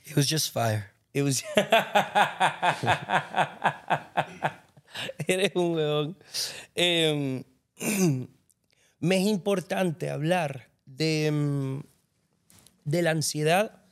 [0.07, 0.85] It was just fire.
[1.13, 1.43] it was-
[5.27, 6.17] Eres un weón.
[6.75, 7.45] Eh,
[9.01, 11.81] me es importante hablar de, mm,
[12.85, 13.83] de la ansiedad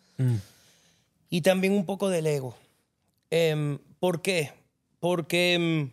[1.30, 2.56] y también un poco del ego.
[3.30, 4.52] Em, ¿Por qué?
[4.98, 5.90] Porque em,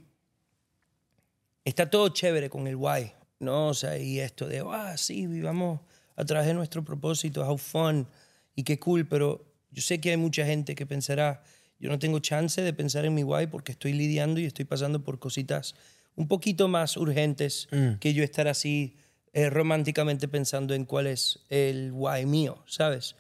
[1.64, 3.68] está todo chévere con el why, ¿no?
[3.68, 5.80] O sea, y esto de, ah, sí, vivamos
[6.16, 8.08] a través de nuestro propósito, how fun
[8.56, 11.44] y qué cool, pero yo sé que hay mucha gente que pensará,
[11.80, 15.04] yo no tengo chance de pensar en mi why porque estoy lidiando y estoy pasando
[15.04, 15.76] por cositas
[16.16, 17.68] un poquito más urgentes
[18.00, 18.96] que yo estar así
[19.34, 23.16] eh, románticamente pensando en cuál es el why mío, ¿sabes?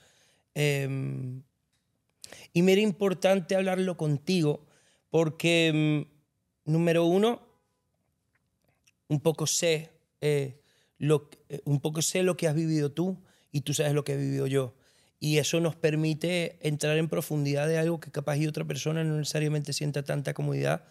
[0.55, 1.43] Em,
[2.53, 4.65] y me era importante hablarlo contigo
[5.11, 6.05] porque,
[6.65, 7.41] mm, número uno,
[9.09, 9.91] un poco sé,
[10.21, 10.59] eh,
[10.97, 13.17] lo, eh, un poco sé lo que has vivido tú
[13.51, 14.73] y tú sabes lo que he vivido yo.
[15.19, 19.17] Y eso nos permite entrar en profundidad de algo que capaz y otra persona no
[19.17, 20.83] necesariamente sienta tanta comodidad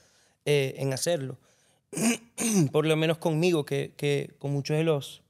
[0.45, 1.39] eh, en hacerlo.
[2.73, 5.23] Por lo menos conmigo, que, que con muchos de los,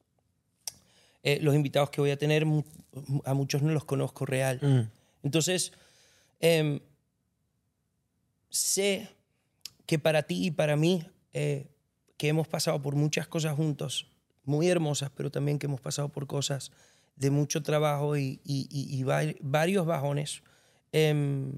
[1.22, 2.46] eh, los invitados que voy a tener,
[3.24, 4.58] a muchos no los conozco real.
[4.62, 4.90] Mm.
[5.24, 5.72] Entonces,
[6.40, 6.80] em,
[8.48, 9.08] sé
[9.86, 11.66] que para ti y para mí, eh,
[12.16, 14.06] que hemos pasado por muchas cosas juntos,
[14.44, 16.72] muy hermosas, pero también que hemos pasado por cosas
[17.16, 20.42] de mucho trabajo y, y- y- y va- varios bajones,
[20.92, 21.52] em,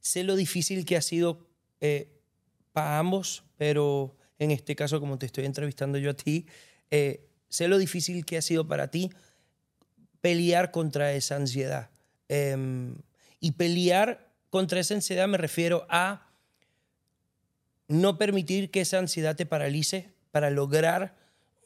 [0.00, 1.46] sé lo difícil que ha sido
[1.80, 2.08] eh,
[2.72, 6.46] para ambos, pero en este caso, como te estoy entrevistando yo a ti,
[6.90, 9.10] eh, sé lo difícil que ha sido para ti
[10.20, 11.90] pelear contra esa ansiedad.
[12.28, 12.96] Em,
[13.40, 16.26] y pelear contra esa ansiedad me refiero a
[17.88, 21.16] no permitir que esa ansiedad te paralice para lograr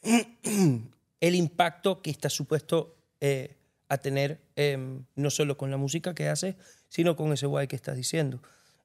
[1.29, 3.57] el impacto que está supuesto eh,
[3.89, 6.57] a tener, em, no solo con la música que haces,
[6.91, 8.43] sino con ese guay que estás diciendo.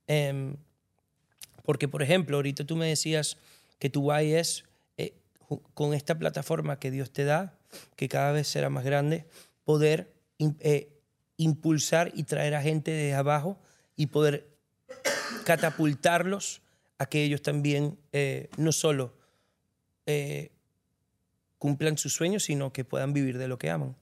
[0.07, 0.55] Em,
[1.65, 3.37] porque, por ejemplo, ahorita tú me decías
[3.77, 4.63] que tu guay es
[4.95, 5.15] eh,
[5.73, 7.57] con esta plataforma que Dios te da,
[7.97, 9.25] que cada vez será más grande,
[9.65, 10.87] poder eh,
[11.35, 13.59] impulsar y traer a gente de abajo
[13.97, 14.47] y poder
[15.43, 16.61] catapultarlos
[16.99, 17.97] a que ellos también
[18.57, 19.13] no solo
[21.59, 23.95] cumplan sus sueños, sino que puedan vivir de lo que aman.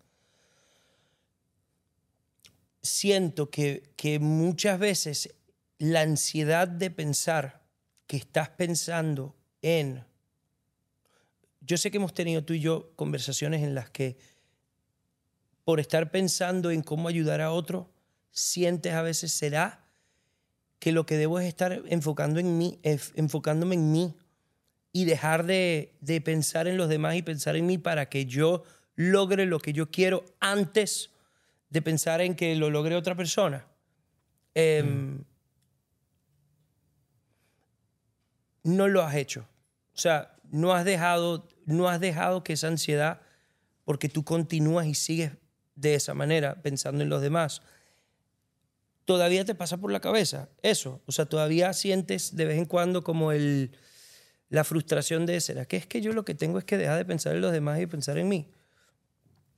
[2.82, 5.36] Siento que, que muchas veces
[5.80, 7.62] la ansiedad de pensar
[8.06, 10.06] que estás pensando en...
[11.60, 14.18] Yo sé que hemos tenido tú y yo conversaciones en las que
[15.66, 17.90] por estar pensando en cómo ayudar a otro,
[18.32, 19.84] sientes a veces será
[20.80, 24.16] que lo que debo es estar enfocando en mí, enfocándome en mí
[24.98, 28.64] y dejar de, de, pensar en los demás y pensar en mí para que yo
[28.96, 31.12] logre lo que yo quiero antes
[31.70, 33.68] de pensar en que lo logre otra persona.
[34.56, 35.24] Em,
[38.64, 39.48] no lo has hecho.
[39.94, 43.22] O sea, no has dejado, no has dejado que esa ansiedad,
[43.86, 45.34] porque tú continúas y sigues
[45.76, 47.62] de esa manera pensando en los demás,
[49.06, 51.04] todavía te pasa por la cabeza eso.
[51.06, 53.78] O sea, todavía sientes de vez en cuando como el,
[54.50, 57.06] la frustración de, ¿será que es que yo lo que tengo es que dejar de
[57.06, 58.50] pensar en los demás y pensar en mí?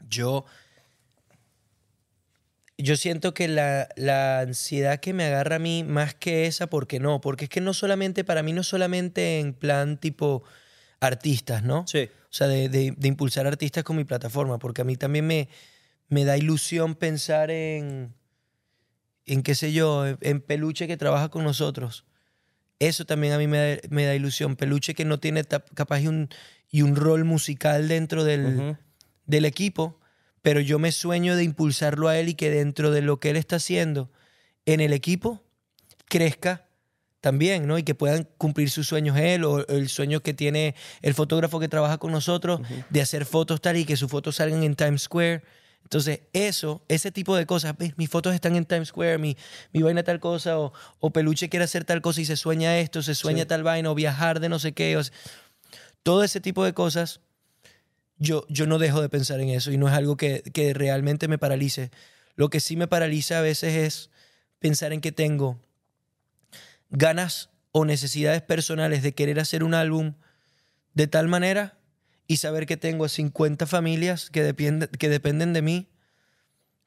[0.07, 0.45] Yo
[2.81, 6.99] yo siento que la, la, ansiedad que me agarra a mí, más que esa, porque
[6.99, 10.43] no, porque es que no solamente, para mí no solamente en plan tipo
[11.01, 11.85] artistas, ¿no?
[11.87, 12.09] Sí.
[12.23, 15.49] O sea, de, de, impulsar artistas con mi plataforma, porque a mí también me,
[16.07, 18.13] me da ilusión pensar en,
[19.25, 22.05] en qué sé yo, en, Peluche que trabaja con nosotros.
[22.79, 24.55] Eso también a mí me da, me da ilusión.
[24.55, 26.29] Peluche que no tiene capaz y un,
[26.71, 28.77] y un rol musical dentro del,
[29.25, 29.99] del equipo
[30.41, 33.37] pero yo me sueño de impulsarlo a él y que dentro de lo que él
[33.37, 34.11] está haciendo
[34.65, 35.43] en el equipo
[36.07, 36.67] crezca
[37.21, 37.77] también, ¿no?
[37.77, 41.67] Y que puedan cumplir sus sueños él o el sueño que tiene el fotógrafo que
[41.67, 45.43] trabaja con nosotros de hacer fotos tal y que sus fotos salgan en Times Square.
[45.83, 49.35] Entonces, eso, ese tipo de cosas, mis fotos están en Times Square, mi,
[49.73, 53.01] mi vaina tal cosa, o, o, Peluche quiere hacer tal cosa y se sueña esto,
[53.01, 55.01] se sueña tal vaina, o viajar de no sé qué.
[56.03, 57.21] todo ese tipo de cosas
[58.19, 61.27] yo, yo no dejo de pensar en eso y no es algo que, que realmente
[61.27, 61.89] me paralice.
[62.35, 64.09] Lo que sí me paraliza a veces es
[64.59, 65.57] pensar en que tengo
[66.89, 70.13] ganas o necesidades personales de querer hacer un álbum
[70.93, 71.78] de tal manera
[72.29, 74.53] y saber que tengo 50 familias que,
[74.99, 75.89] que dependen de mí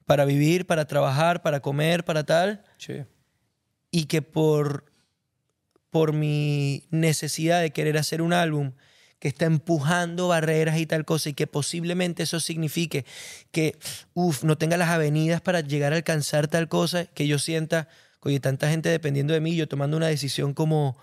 [0.05, 2.63] para vivir, para trabajar, para comer, para tal.
[3.91, 4.85] Y que por,
[5.89, 8.71] por mi necesidad de querer hacer un álbum
[9.19, 13.03] que está empujando barreras y tal cosa y que posiblemente eso signifique
[13.51, 13.77] que,
[14.13, 17.89] uff, no tenga las avenidas para llegar a alcanzar tal cosa, que yo sienta,
[18.21, 20.97] oye, tanta gente dependiendo de mí, yo tomando una decisión como,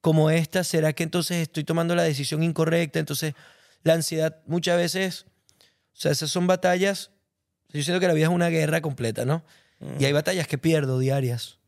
[0.00, 2.98] como esta, ¿será que entonces estoy tomando la decisión incorrecta?
[2.98, 3.34] Entonces,
[3.82, 5.26] la ansiedad muchas veces,
[5.58, 7.10] o sea, esas son batallas,
[7.68, 9.44] yo siento que la vida es una guerra completa, ¿no?
[9.98, 11.58] Y hay batallas que pierdo diarias.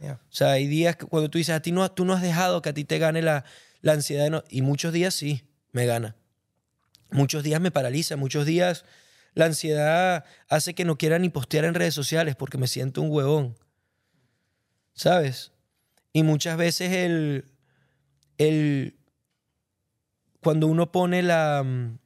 [0.00, 2.60] O sea, hay días que cuando tú dices, a ti no, tú no has dejado
[2.60, 3.44] que a ti te gane la,
[3.80, 6.16] la ansiedad no, y muchos días sí, me gana.
[7.10, 8.84] Muchos días me paraliza, muchos días
[9.34, 13.10] la ansiedad hace que no quiera ni postear en redes sociales porque me siento un
[13.10, 13.56] huevón.
[14.94, 15.52] ¿Sabes?
[16.12, 17.51] Y muchas veces el,
[18.48, 18.96] el
[20.40, 21.98] cuando uno pone la mm,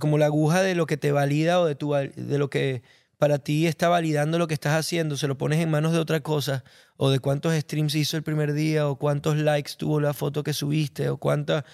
[0.00, 2.82] como la aguja de lo que te valida o de, tu, de lo que
[3.18, 6.20] para ti está validando lo que estás haciendo, se lo pones en manos de otra
[6.20, 6.64] cosa,
[6.96, 10.52] o de cuántos streams hizo el primer día, o cuántos likes tuvo la foto que
[10.52, 11.64] subiste, o cuántas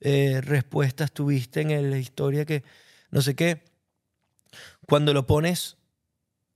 [0.00, 2.64] eh, respuestas tuviste en la historia que
[3.10, 3.64] no sé qué.
[4.86, 5.76] Cuando lo pones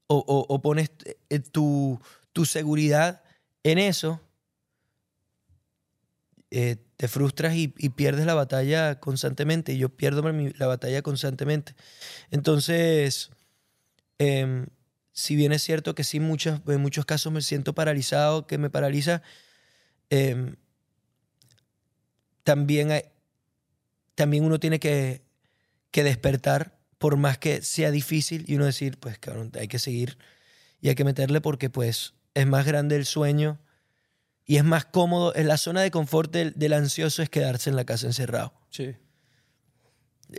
[0.09, 0.91] o, pones
[1.31, 1.99] eh, tu,
[2.33, 3.23] tu, seguridad
[3.62, 4.20] en eso,
[6.53, 9.73] eh, te frustras y, pierdes la batalla constantemente.
[9.73, 11.75] Y yo pierdo la batalla constantemente.
[12.31, 13.31] Entonces
[14.25, 14.67] Em,
[15.13, 18.71] si bien es cierto que sí, muchos, en muchos casos me siento paralizado, que me
[18.71, 19.21] paraliza,
[20.11, 20.55] em,
[22.45, 22.91] también,
[24.15, 25.23] también uno tiene que,
[25.91, 30.19] que, despertar, por más que sea difícil, y uno decir, pues cabrón, hay que seguir
[30.81, 33.59] y hay que meterle porque pues es más grande el sueño
[34.45, 35.34] y es más cómodo.
[35.34, 38.53] En la zona de confort del, del ansioso es quedarse en la casa encerrado.
[38.70, 38.95] Sí.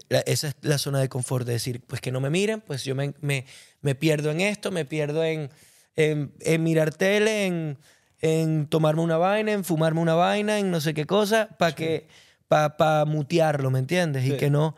[0.10, 2.84] La- esa es la zona de confort, de decir, pues que no me miren, pues
[2.84, 3.46] yo me, me-
[3.82, 5.50] me pierdo en esto, me pierdo en,
[5.96, 7.78] en, en mirar tele, en,
[8.22, 12.08] en tomarme una vaina, en fumarme una vaina, en no sé qué cosa, para que
[12.48, 14.24] para mutearlo, ¿me entiendes?
[14.24, 14.34] Sí.
[14.34, 14.76] Y que no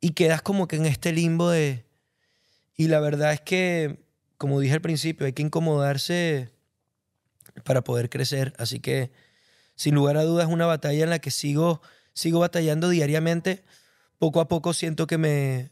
[0.00, 1.84] y quedas como que en este limbo de
[2.76, 4.04] y la verdad es que
[4.36, 6.50] como dije al principio, hay que incomodarse
[7.62, 9.12] para poder crecer, así que
[9.76, 11.80] sin lugar a dudas es una batalla en la que sigo
[12.14, 13.64] sigo batallando diariamente.
[14.18, 15.70] Poco a poco siento que me,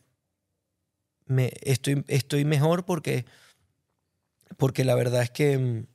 [1.62, 3.24] estoy, estoy mejor porque,
[4.58, 5.86] porque la verdad es que, mm,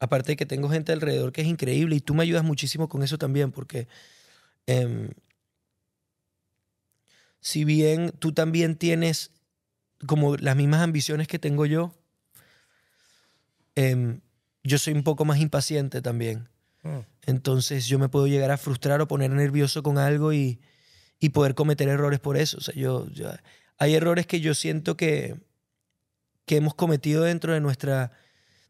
[0.00, 3.02] aparte de que tengo gente alrededor que es increíble y tú me ayudas muchísimo con
[3.02, 3.88] eso también, porque
[4.66, 5.10] em,
[7.40, 9.30] si bien tú también tienes
[10.06, 11.94] como las mismas ambiciones que tengo yo,
[13.76, 14.20] em,
[14.64, 16.48] yo soy un poco más impaciente también.
[16.82, 16.98] Mm.
[17.26, 20.60] Entonces yo me puedo llegar a frustrar o poner nervioso con algo y,
[21.20, 22.58] y poder cometer errores por eso.
[22.58, 23.30] O sea, yo, yo-
[23.78, 25.36] hay errores que yo siento que,
[26.46, 28.12] que hemos cometido dentro de nuestra,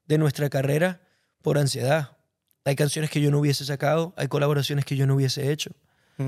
[0.07, 1.03] de nuestra carrera
[1.43, 2.17] por ansiedad.
[2.65, 5.71] Hay canciones que yo no hubiese sacado, hay colaboraciones que yo no hubiese hecho.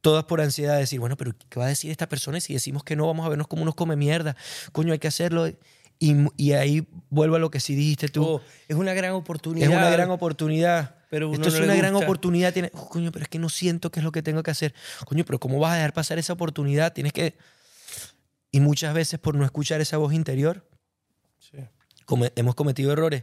[0.00, 2.38] Todas por ansiedad de decir, bueno, pero ¿qué va a decir esta persona?
[2.38, 4.36] Y si decimos que no, vamos a vernos como unos come mierda.
[4.72, 5.48] Coño, hay que hacerlo.
[6.04, 8.24] Y, y ahí vuelvo a lo que sí dijiste tú.
[8.24, 9.70] Oh, es una gran oportunidad.
[9.70, 10.96] Es una gran oportunidad.
[11.10, 12.06] Pero Esto es no le una gran gusta.
[12.06, 12.52] oportunidad.
[12.52, 14.74] Tiene, "Oh, coño, pero es que no siento qué es lo que tengo que hacer.
[15.04, 16.92] Coño, pero ¿cómo vas a dejar pasar esa oportunidad?
[16.92, 17.36] Tienes que...
[18.50, 20.66] Y muchas veces por no escuchar esa voz interior,
[21.38, 21.58] Sí.
[22.04, 23.22] come- hemos cometido errores.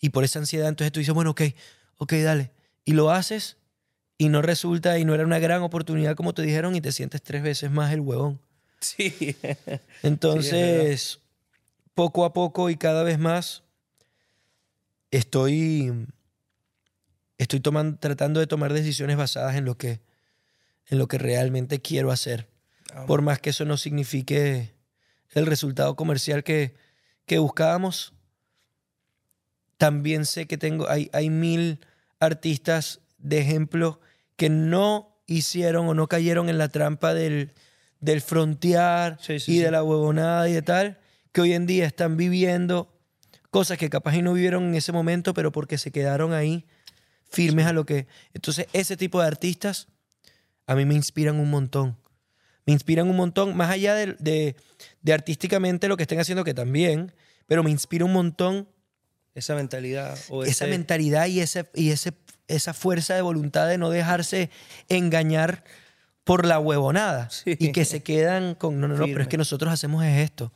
[0.00, 1.42] Y por esa ansiedad, entonces tú dices, bueno, ok,
[1.98, 2.50] ok, dale.
[2.84, 3.58] Y lo haces
[4.16, 7.22] y no resulta y no era una gran oportunidad como te dijeron y te sientes
[7.22, 8.40] tres veces más el huevón.
[8.80, 9.36] Sí.
[10.02, 11.20] Entonces,
[11.98, 13.64] poco a poco y cada vez más,
[15.10, 15.92] estoy,
[17.38, 20.00] estoy tomando, tratando de tomar decisiones basadas en lo que,
[20.86, 22.46] en lo que realmente quiero hacer.
[22.94, 24.74] Ah, Por más que eso no signifique
[25.32, 26.76] el resultado comercial que,
[27.26, 28.12] que buscábamos,
[29.76, 31.80] también sé que tengo, hay, hay mil
[32.20, 33.98] artistas de ejemplo
[34.36, 37.54] que no hicieron o no cayeron en la trampa del,
[37.98, 39.62] del frontear Sí, sí, y sí.
[39.64, 40.97] de la huevonada y de tal,
[41.32, 42.94] que hoy en día están viviendo
[43.50, 46.66] cosas que capaz y no vivieron en ese momento, pero porque se quedaron ahí
[47.30, 48.06] firmes a lo que...
[48.34, 49.88] Entonces, ese tipo de artistas
[50.66, 51.96] a mí me inspiran un montón.
[52.66, 54.56] Me inspiran un montón, más allá de, de-
[55.00, 57.12] de artísticamente lo que estén haciendo, que también,
[57.46, 58.68] pero me inspira un montón
[59.34, 60.18] Esa mentalidad.
[60.28, 62.12] O esa ese- mentalidad y, ese, y ese,
[62.48, 64.50] esa fuerza de voluntad de no dejarse
[64.88, 65.64] engañar
[66.24, 67.56] por la huevonada Sí.
[67.58, 70.52] y que se quedan con, no, no, no, pero es que nosotros hacemos es esto.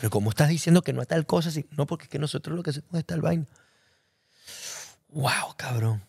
[0.00, 1.50] Pero ¿cómo estás diciendo que no es tal cosa?
[1.50, 3.44] Si, no, porque es que nosotros lo que hacemos es tal vaina.
[5.08, 6.02] Wow, cabrón.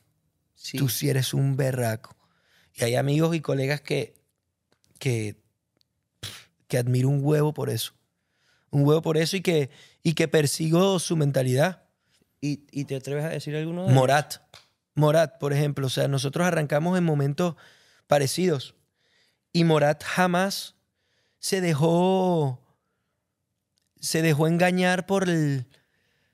[0.56, 0.78] Sí.
[0.78, 2.16] Tú sí eres un berraco.
[2.74, 4.14] Y hay amigos y colegas que,
[4.98, 5.36] que,
[6.70, 7.94] que admiro un huevo por eso.
[8.70, 9.70] Un huevo por eso y que,
[10.04, 11.84] y que persigo su mentalidad.
[12.40, 13.96] ¿Y, y te atreves a decir alguno de ellos?
[13.96, 14.36] Morat.
[14.96, 15.88] Morat, por ejemplo.
[15.88, 17.56] O sea, nosotros arrancamos en momentos
[18.08, 18.74] parecidos.
[19.52, 20.76] Y Morat jamás
[21.40, 22.62] se dejó.
[24.02, 25.66] Se dejó engañar por, el,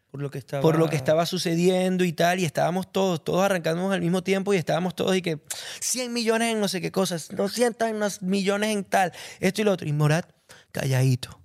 [0.09, 0.61] Por lo que estaba...
[0.61, 2.39] por lo que estaba sucediendo y tal.
[2.39, 5.39] Y estábamos todos, todos arrancamos al mismo tiempo y estábamos todos y que
[5.81, 9.65] 100 millones en no sé qué cosas, 200 en nos- millones en tal, esto y
[9.65, 9.87] lo otro.
[9.87, 10.31] Y Morat,
[10.71, 11.39] calladito.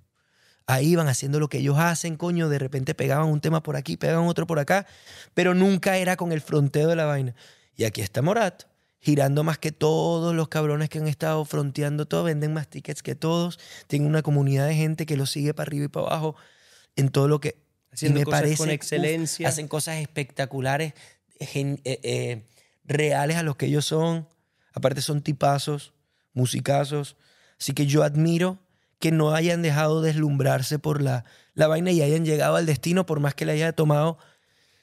[0.65, 2.47] Ahí iban haciendo lo que ellos hacen, coño.
[2.47, 4.87] De repente pegaban un tema por aquí, pegaban otro por acá,
[5.33, 7.35] pero nunca era con el fronteo de la vaina.
[7.75, 8.63] Y aquí está Morat,
[9.03, 13.15] girando más que todos los cabrones que han estado fronteando todo, venden más tickets que
[13.15, 16.35] todos, tienen una comunidad de gente que los sigue para arriba y para abajo
[16.95, 17.57] en todo lo que...
[17.91, 19.47] Haciendo y me cosas parece, con uf, excelencia.
[19.49, 20.93] hacen cosas espectaculares,
[21.39, 22.43] gen- eh, eh,
[22.85, 24.27] reales a los que ellos son.
[24.73, 25.93] Aparte son tipazos,
[26.33, 27.17] musicazos.
[27.59, 28.57] Así que yo admiro
[28.99, 33.19] que no hayan dejado deslumbrarse por la, la vaina y hayan llegado al destino, por
[33.19, 34.17] más que le haya tomado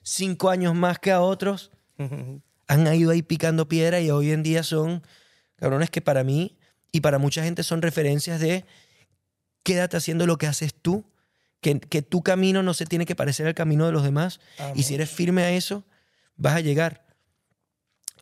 [0.02, 1.70] cinco años más que a otros,
[2.70, 5.02] han ido ahí picando piedra y hoy en día son
[5.56, 6.56] cabrones que para mí
[6.92, 8.64] y para mucha gente son referencias de
[9.64, 11.04] quédate haciendo lo que haces tú,
[11.60, 14.38] que, que tu camino no se tiene que parecer al camino de los demás
[14.76, 15.84] y si eres firme a eso,
[16.36, 17.04] vas a llegar.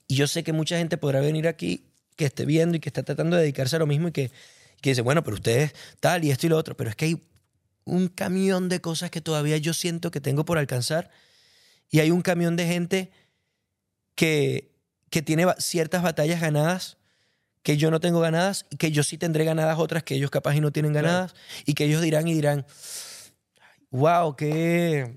[0.06, 1.84] Y yo sé que mucha gente podrá venir aquí
[2.16, 4.30] que esté viendo y que está tratando de dedicarse a lo mismo y que,
[4.80, 7.22] que dice, bueno, pero ustedes tal y esto y lo otro, pero es que hay
[7.84, 11.10] un camión de cosas que todavía yo siento que tengo por alcanzar
[11.90, 13.12] y hay un camión de gente
[14.18, 14.72] que,
[15.10, 16.96] que tiene ciertas batallas ganadas
[17.62, 20.56] que yo no tengo ganadas y que yo sí tendré ganadas otras que ellos capaz
[20.56, 21.06] y no tienen Claro.
[21.06, 21.34] ganadas
[21.66, 22.66] y que ellos dirán y dirán,
[23.90, 25.14] wow, qué,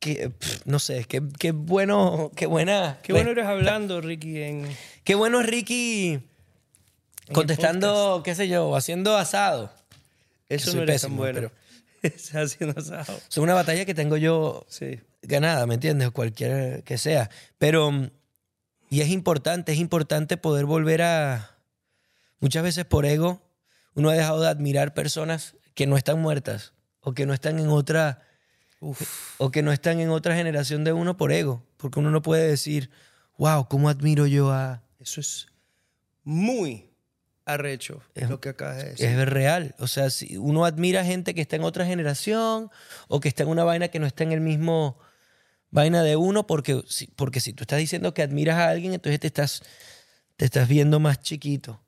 [0.00, 2.98] pff, no sé, qué, qué bueno, qué buena.
[3.02, 4.66] Qué bueno eres hablando, Ricky, en...
[5.04, 6.18] Qué bueno es Ricky
[7.32, 9.72] contestando, qué sé yo, haciendo asado.
[10.48, 11.50] Eso no pésimo, tan bueno.
[12.02, 13.20] pero- haciendo asado.
[13.28, 14.98] Es una batalla que tengo yo Sí.
[15.22, 16.10] Ganada, ¿me entiendes?
[16.10, 17.30] Cualquier que sea.
[17.58, 18.10] Pero, mm,
[18.90, 21.56] y es importante, es importante poder volver a,
[22.40, 23.42] muchas veces por ego,
[23.94, 27.68] uno ha dejado de admirar personas que no están muertas o que no están en
[27.68, 28.22] otra,
[29.38, 32.46] o que no están en otra generación de uno por ego, porque uno no puede
[32.46, 32.90] decir,
[33.38, 34.82] wow, ¿cómo admiro yo a...
[35.00, 35.46] Eso es
[36.24, 36.90] muy
[37.44, 39.06] arrecho, Es- lo que acabas de decir.
[39.06, 39.74] Es real.
[39.78, 42.70] O sea, si uno admira gente que está en otra generación
[43.08, 44.98] o que está en una vaina que no está en el mismo
[45.70, 49.20] vaina de uno, porque, si- porque si tú estás diciendo que admiras a alguien, entonces
[49.20, 49.62] te estás,
[50.36, 51.80] te estás viendo más chiquito.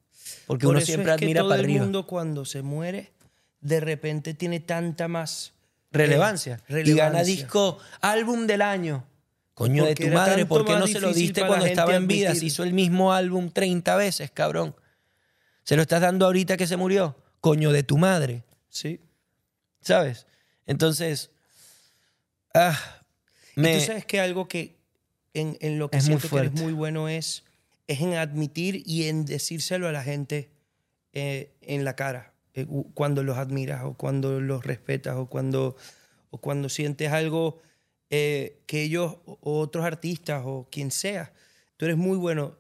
[0.47, 3.13] Porque Por uno siempre es que admira todo para el mundo cuando se muere,
[3.61, 5.53] de repente tiene tanta más
[5.93, 6.61] Relevancia.
[6.69, 9.05] eh, Y gana disco, álbum del año.
[9.55, 12.35] Coño de tu madre, ¿por qué no se lo diste cuando estaba en vida?
[12.35, 14.75] Se hizo el mismo álbum 30 veces, cabrón.
[15.65, 17.17] ¿Se lo estás dando ahorita que se murió?
[17.41, 18.45] Coño de tu madre.
[18.69, 19.01] Sí.
[19.83, 20.27] ¿Sabes?
[20.67, 21.31] Entonces,
[22.55, 22.79] ah,
[23.57, 24.77] Y me, tú sabes que algo que
[25.35, 27.45] en, en lo que Es siento que eres muy bueno es,
[27.87, 30.51] es en admitir y en decírselo a la gente
[31.13, 35.77] eh, en la cara, eh, cuando los admiras o cuando los respetas o cuando,
[36.31, 37.61] o cuando sientes algo
[38.11, 41.33] eh, que ellos o otros artistas o quien sea,
[41.77, 42.57] tú eres muy bueno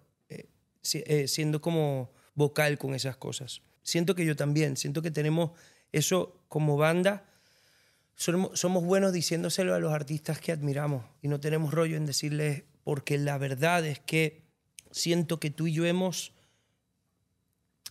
[0.82, 3.60] si- siendo como vocal con esas cosas.
[3.82, 5.50] Siento que yo también, siento que tenemos
[5.92, 7.24] eso como banda
[8.20, 13.16] somos, buenos diciéndoselo a los artistas que admiramos y no tenemos rollo en decirles, porque
[13.16, 14.42] la verdad es que
[14.90, 16.34] siento que tú y yo hemos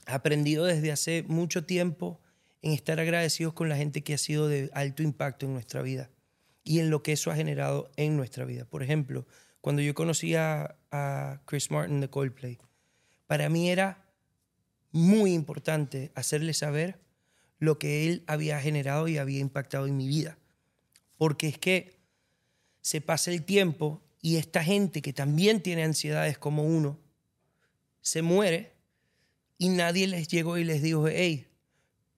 [0.06, 2.22] aprendido desde hace mucho tiempo
[2.62, 6.12] en estar agradecidos con la gente que ha sido de alto impacto en nuestra vida
[6.64, 8.66] y en lo que eso ha generado en nuestra vida.
[8.66, 9.26] Por ejemplo,
[9.62, 12.60] cuando yo conocí a, a Chris Martin de Coldplay,
[13.26, 14.06] para mí era
[14.92, 17.00] muy importante hacerle saber
[17.60, 20.38] lo que él había generado y había impactado en mi vida.
[21.18, 22.00] Porque es que
[22.82, 26.98] se pasa el tiempo y esta gente que también tiene ansiedades como uno,
[28.02, 28.74] se muere
[29.58, 31.48] y nadie les llegó y les dijo, hey,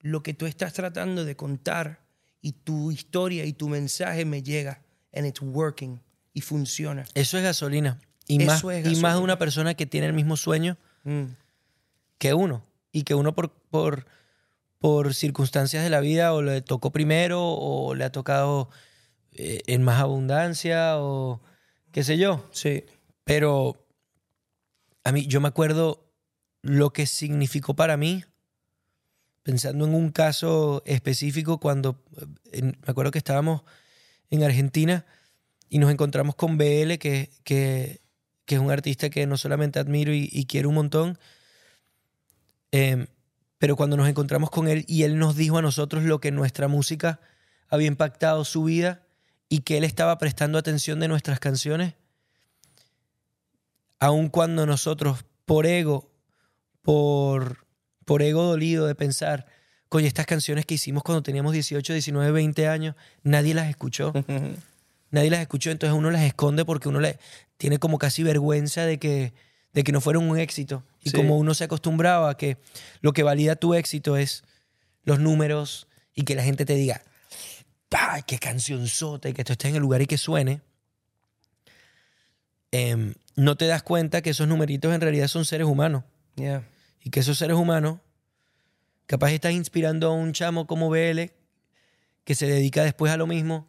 [0.00, 2.00] lo que tú estás tratando de contar
[2.40, 4.82] y tu historia y tu mensaje me llega
[5.12, 6.00] and it's working
[6.32, 7.04] y funciona.
[7.14, 8.00] eso es gasolina.
[8.28, 11.34] Y, Eso más, es y más una persona que tiene el mismo sueño Mm.
[12.18, 12.64] que uno.
[12.92, 14.06] Y que uno por, por,
[14.82, 18.68] por circunstancias de la vida o le tocó primero o le ha tocado
[19.30, 21.40] eh, en más abundancia o
[21.92, 22.44] qué sé yo.
[22.50, 22.84] Sí,
[23.24, 23.86] Pero
[25.04, 26.12] a mí, yo me acuerdo
[26.62, 28.24] lo que significó para mí,
[29.44, 33.62] pensando en un caso específico, cuando eh, en- me acuerdo que estábamos
[34.30, 35.06] en Argentina
[35.68, 38.00] y nos encontramos con BL, que, que,
[38.46, 41.18] que es un artista que no solamente admiro y, y quiero un montón,
[42.72, 43.06] em,
[43.62, 46.66] pero cuando nos encontramos con él y él nos dijo a nosotros lo que nuestra
[46.66, 47.20] música
[47.68, 49.06] había impactado su vida
[49.48, 51.94] y que él estaba prestando atención de nuestras canciones,
[54.00, 56.10] aun cuando nosotros, por ego,
[56.80, 57.64] por,
[58.04, 59.46] por ego dolido de pensar,
[59.88, 64.12] coño, estas canciones que hicimos cuando teníamos 18, 19, 20 años, nadie las escuchó.
[65.12, 67.16] nadie las escuchó, entonces uno las esconde porque uno le
[67.58, 69.32] tiene como casi vergüenza de que,
[69.72, 70.84] de que no fueron un éxito.
[71.00, 71.16] Y Sí.
[71.16, 72.58] como uno se acostumbraba a que
[73.00, 74.44] lo que valida tu éxito es
[75.04, 77.02] los números y que la gente te diga,
[77.90, 79.28] ¡ay, qué canción sota!
[79.28, 80.60] Y que tú estés en el lugar y que suene.
[82.74, 86.04] em, no te das cuenta que esos numeritos en realidad son seres humanos.
[86.36, 86.66] yeah.
[87.04, 87.98] Y que esos seres humanos,
[89.06, 91.32] capaz estás inspirando a un chamo como BL,
[92.24, 93.68] que se dedica después a lo mismo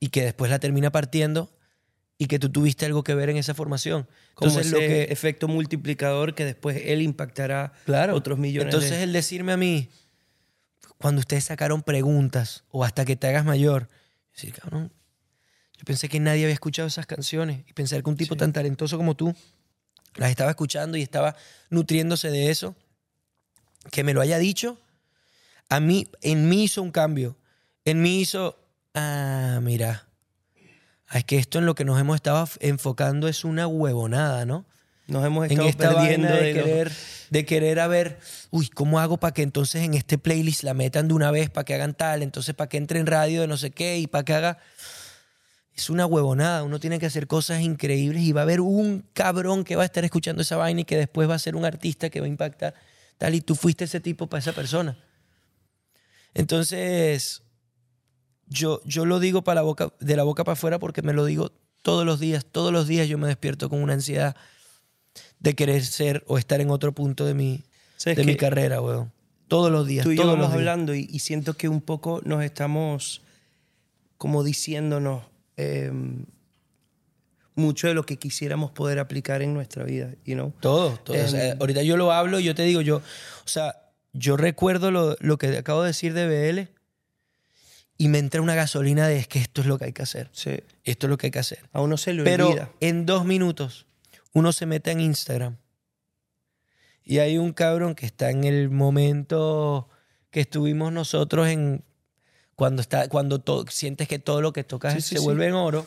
[0.00, 1.52] y que después la termina partiendo
[2.20, 4.06] y que tú tuviste algo que ver en esa formación.
[4.34, 8.98] Como Entonces, ese lo que, efecto multiplicador que después él impactará claro, otros millones Entonces,
[8.98, 9.04] de...
[9.04, 9.88] el decirme a mí,
[10.98, 13.88] cuando ustedes sacaron preguntas o hasta que te hagas mayor,
[14.34, 14.92] decir, cabrón,
[15.78, 18.40] yo pensé que nadie había escuchado esas canciones y pensar que un tipo Sí.
[18.40, 19.34] tan talentoso como tú
[20.16, 21.36] las estaba escuchando y estaba
[21.70, 22.76] nutriéndose de eso,
[23.90, 24.78] que me lo haya dicho,
[25.70, 27.38] a mí, en mí hizo un cambio.
[27.86, 28.62] En mí hizo,
[28.92, 30.09] ah, mira,
[31.18, 34.64] es que esto en lo que nos hemos estado enfocando es una huevonada, ¿no?
[35.06, 36.92] Nos hemos En estado esta perdiendo vaina de, de los- querer,
[37.30, 41.08] de querer a ver, uy, ¿cómo hago para que entonces en este playlist la metan
[41.08, 43.56] de una vez, para que hagan tal, entonces para que entre en radio de no
[43.56, 44.58] sé qué y para que haga...
[45.74, 49.64] Es una huevonada, uno tiene que hacer cosas increíbles y va a haber un cabrón
[49.64, 52.10] que va a estar escuchando esa vaina y que después va a ser un artista
[52.10, 52.74] que va a impactar
[53.18, 54.98] tal y tú fuiste ese tipo para esa persona.
[56.34, 57.42] Entonces,
[58.50, 61.24] yo, yo lo digo para la boca, de la boca para afuera porque me lo
[61.24, 62.44] digo todos los días.
[62.44, 64.36] Todos los días yo me despierto con una ansiedad
[65.38, 67.62] de querer ser o estar en otro punto de mi,
[67.96, 69.12] ¿Sabes de mi carrera, weón.
[69.48, 70.04] Todos los días.
[70.04, 70.68] Tú y yo todos vamos los días.
[70.68, 73.22] hablando y, y siento que un poco nos estamos
[74.18, 75.22] como diciéndonos
[75.56, 75.90] eh,
[77.54, 80.52] mucho de lo que quisiéramos poder aplicar en nuestra vida, you know?
[80.60, 81.16] Todo, todo.
[81.16, 83.76] O sea, Em, ahorita yo lo hablo y yo te digo, yo, o sea,
[84.12, 86.79] yo recuerdo lo, lo que acabo de decir de BL
[88.00, 90.30] y me entra una gasolina de es que esto es lo que hay que hacer.
[90.32, 90.58] Sí.
[90.84, 91.68] Esto es lo que hay que hacer.
[91.72, 92.70] A uno se le Pero olvida.
[92.80, 93.86] en dos minutos
[94.32, 95.56] uno se mete en Instagram
[97.04, 99.88] y hay un cabrón que está en el momento
[100.30, 101.84] que estuvimos nosotros en
[102.54, 105.22] cuando está cuando to- sientes que todo lo que tocas sí, se sí.
[105.24, 105.86] vuelve en oro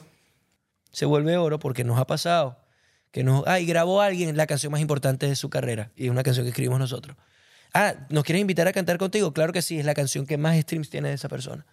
[0.92, 2.60] se vuelve oro porque nos ha pasado
[3.12, 6.24] que nos ay grabó alguien la canción más importante de su carrera y es una
[6.24, 7.16] canción que escribimos nosotros
[7.74, 10.58] ah nos quieres invitar a cantar contigo claro que sí es la canción que más
[10.60, 11.66] streams tiene de esa persona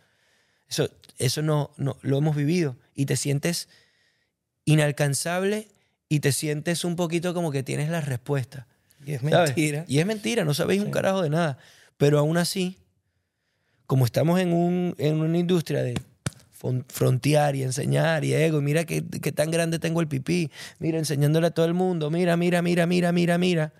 [0.70, 0.88] eso
[1.20, 3.68] eso no, no lo hemos vivido y te sientes
[4.64, 5.68] inalcanzable
[6.08, 8.66] y te sientes un poquito como que tienes la respuesta.
[9.04, 9.50] Y es ¿sabes?
[9.50, 9.84] mentira.
[9.86, 11.58] Y es mentira, no sabéis un carajo de nada.
[11.98, 12.78] Pero aún así,
[13.86, 15.94] como estamos en, un, en una industria de
[16.88, 21.48] frontear y enseñar y ego, mira qué, qué tan grande tengo el pipí, mira, enseñándole
[21.48, 23.72] a todo el mundo, mira, mira, mira, mira, mira, mira.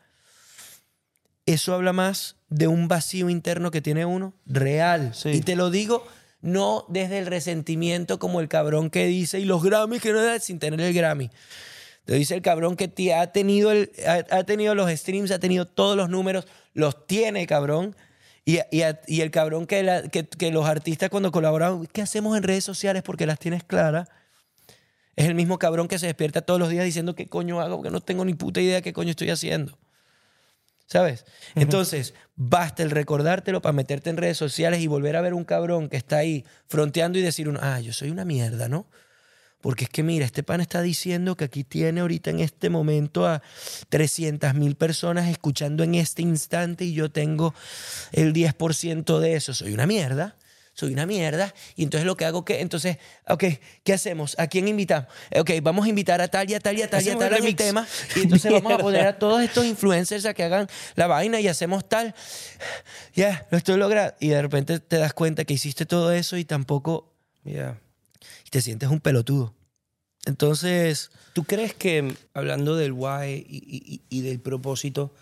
[1.46, 5.12] Eso habla más de un vacío interno que tiene uno real.
[5.14, 5.30] Sí.
[5.30, 6.06] Y te lo digo
[6.42, 10.38] no desde el resentimiento como el cabrón que dice, y los Grammys que no da
[10.40, 11.30] sin tener el Grammy.
[12.04, 15.66] Te dice el cabrón que ti- ha tenido, el, ha, tenido los streams, ha tenido
[15.66, 17.94] todos los números, los tiene, cabrón.
[18.44, 19.82] Y, y, el cabrón que,
[20.50, 23.02] los artistas cuando colaboran, ¿qué hacemos en redes sociales?
[23.02, 24.08] Porque las tienes claras.
[25.14, 27.90] Es el mismo cabrón que se despierta todos los días diciendo qué coño hago, porque
[27.90, 29.78] no tengo ni puta idea qué coño estoy haciendo.
[30.90, 31.24] ¿Sabes?
[31.54, 35.88] Entonces, basta el recordártelo para meterte en redes sociales y volver a ver un cabrón
[35.88, 38.88] que está ahí fronteando y decir, ah, yo soy una mierda, ¿no?
[39.60, 43.28] Porque es que mira, este pan está diciendo que aquí tiene ahorita en este momento
[43.28, 43.40] a
[43.88, 47.54] 300 mil personas escuchando en este instante y yo tengo
[48.10, 49.54] el 10% de eso.
[49.54, 50.34] Soy una mierda.
[50.72, 51.52] Soy una mierda.
[51.76, 52.96] Y entonces lo que hago que, entonces,
[53.28, 53.44] ok,
[53.84, 54.34] ¿qué hacemos?
[54.38, 55.08] ¿A quién invitamos?
[55.36, 57.32] Ok, vamos a invitar a tal y a tal y a tal y a tal
[57.32, 57.56] el remix.
[57.56, 57.86] tema.
[58.16, 61.48] Y entonces vamos a poner a todos estos influencers a que hagan la vaina y
[61.48, 62.14] hacemos tal.
[63.14, 64.14] Ya, lo estoy logrando.
[64.20, 67.06] Y de repente te das cuenta que hiciste todo eso y tampoco
[67.44, 67.80] Yeah.
[68.46, 69.54] y te sientes un pelotudo.
[70.26, 75.14] Entonces, ¿Tú crees que, hablando del why y, y- y del propósito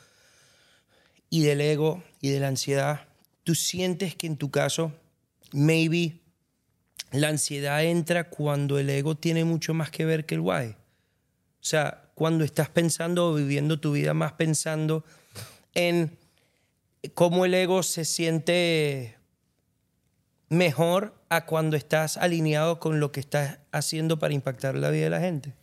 [1.30, 3.07] y del ego y de la ansiedad,
[3.44, 4.92] tú sientes que en tu caso,
[5.53, 6.20] maybe
[7.12, 10.76] la ansiedad entra cuando el ego tiene mucho más que ver que el why?
[11.61, 15.05] O sea, cuando estás pensando o viviendo tu vida más pensando
[15.74, 16.18] en
[17.14, 19.16] cómo el ego se siente
[20.49, 25.11] mejor a cuando estás alineado con lo que estás haciendo para impactar la vida de
[25.11, 25.55] la gente.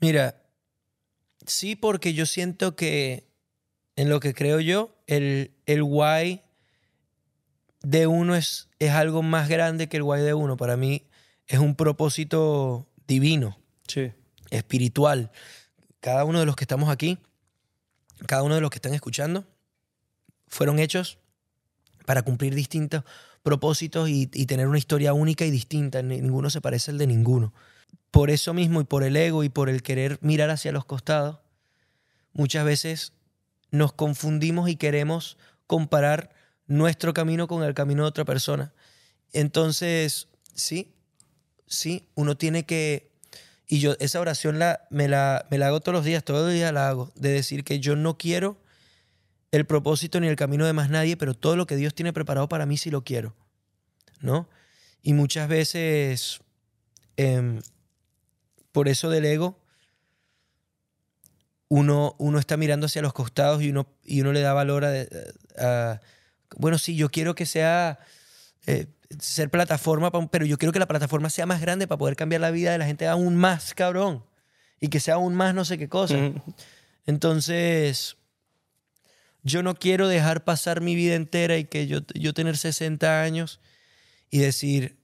[0.00, 0.40] mira,
[1.44, 3.28] sí, porque yo siento que
[3.96, 6.42] en lo que creo yo, el, el why
[7.82, 10.56] de uno es, es algo más grande que el why de uno.
[10.56, 11.04] Para mí
[11.46, 13.58] es un propósito divino.
[13.86, 14.12] Sí.
[14.50, 15.30] espiritual.
[16.00, 17.18] Cada uno de los que estamos aquí,
[18.26, 19.46] cada uno de los que están escuchando,
[20.46, 21.18] fueron hechos
[22.06, 23.04] para cumplir distintos
[23.42, 26.02] propósitos y, y tener una historia única y distinta.
[26.02, 27.54] Ni- Ninguno se parece al de ninguno.
[28.10, 31.38] Por eso mismo y por el ego y por el querer mirar hacia los costados,
[32.32, 33.12] muchas veces
[33.70, 36.30] nos confundimos y queremos comparar
[36.68, 38.72] nuestro camino con el camino de otra persona.
[39.32, 40.94] Entonces, sí,
[41.66, 43.08] sí, uno tiene que
[43.68, 46.54] y yo esa oración la, me, la, me la hago todos los días, todos los
[46.54, 48.56] días la hago, de decir que yo no quiero
[49.52, 52.48] el propósito ni el camino de más nadie, pero todo lo que Dios tiene preparado
[52.48, 53.34] para mí sí lo quiero,
[54.20, 54.48] ¿no?
[55.02, 56.40] Y muchas veces,
[57.16, 57.60] em,
[58.72, 59.58] por eso del ego,
[61.68, 64.92] uno, uno está mirando hacia los costados y uno, y uno le da valor a,
[65.58, 66.00] a-
[66.56, 67.98] bueno, sí, yo quiero que sea
[68.66, 68.86] eh,
[69.18, 72.50] ser plataforma, pero yo quiero que la plataforma sea más grande para poder cambiar la
[72.50, 74.24] vida de la gente aún más, cabrón.
[74.80, 76.16] Y que sea aún más no sé qué cosa.
[77.06, 78.16] Entonces,
[79.42, 83.60] yo no quiero dejar pasar mi vida entera y que yo, yo tener 60 años
[84.30, 84.98] y decir,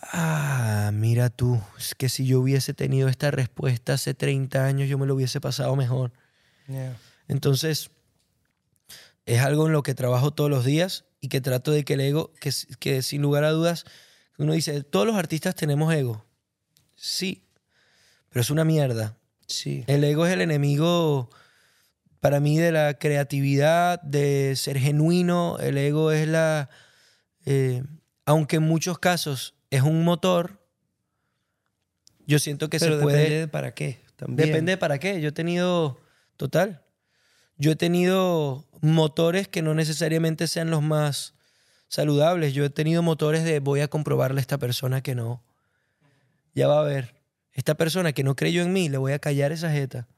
[0.00, 4.98] ah, mira tú, es que si yo hubiese tenido esta respuesta hace 30 años, yo
[4.98, 6.12] me lo hubiese pasado mejor.
[6.66, 6.96] Yeah.
[7.28, 7.90] Entonces,
[9.26, 12.00] es algo en lo que trabajo todos los días y que trato de que el
[12.00, 13.84] ego, que, que sin lugar a dudas,
[14.38, 16.24] uno dice, todos los artistas tenemos ego.
[16.96, 17.46] Sí,
[18.28, 19.16] pero es una mierda.
[19.46, 19.84] Sí.
[19.86, 21.30] El ego es el enemigo
[22.20, 25.58] para mí de la creatividad, de ser genuino.
[25.58, 26.70] El ego es la,
[27.44, 27.82] eh,
[28.24, 30.64] aunque en muchos casos es un motor,
[32.26, 33.18] yo siento que Pero se puede...
[33.18, 34.00] depende de para qué.
[34.16, 34.48] También.
[34.48, 35.20] Depende de para qué.
[35.20, 36.00] Yo he tenido,
[36.36, 36.83] total,
[37.56, 41.34] yo he tenido motores que no necesariamente sean los más
[41.88, 42.52] saludables.
[42.52, 45.42] Yo he tenido motores de voy a comprobarle a esta persona que no.
[46.54, 47.14] Ya va a ver.
[47.52, 50.08] Esta persona que no creyó en mí, le voy a callar esa jeta.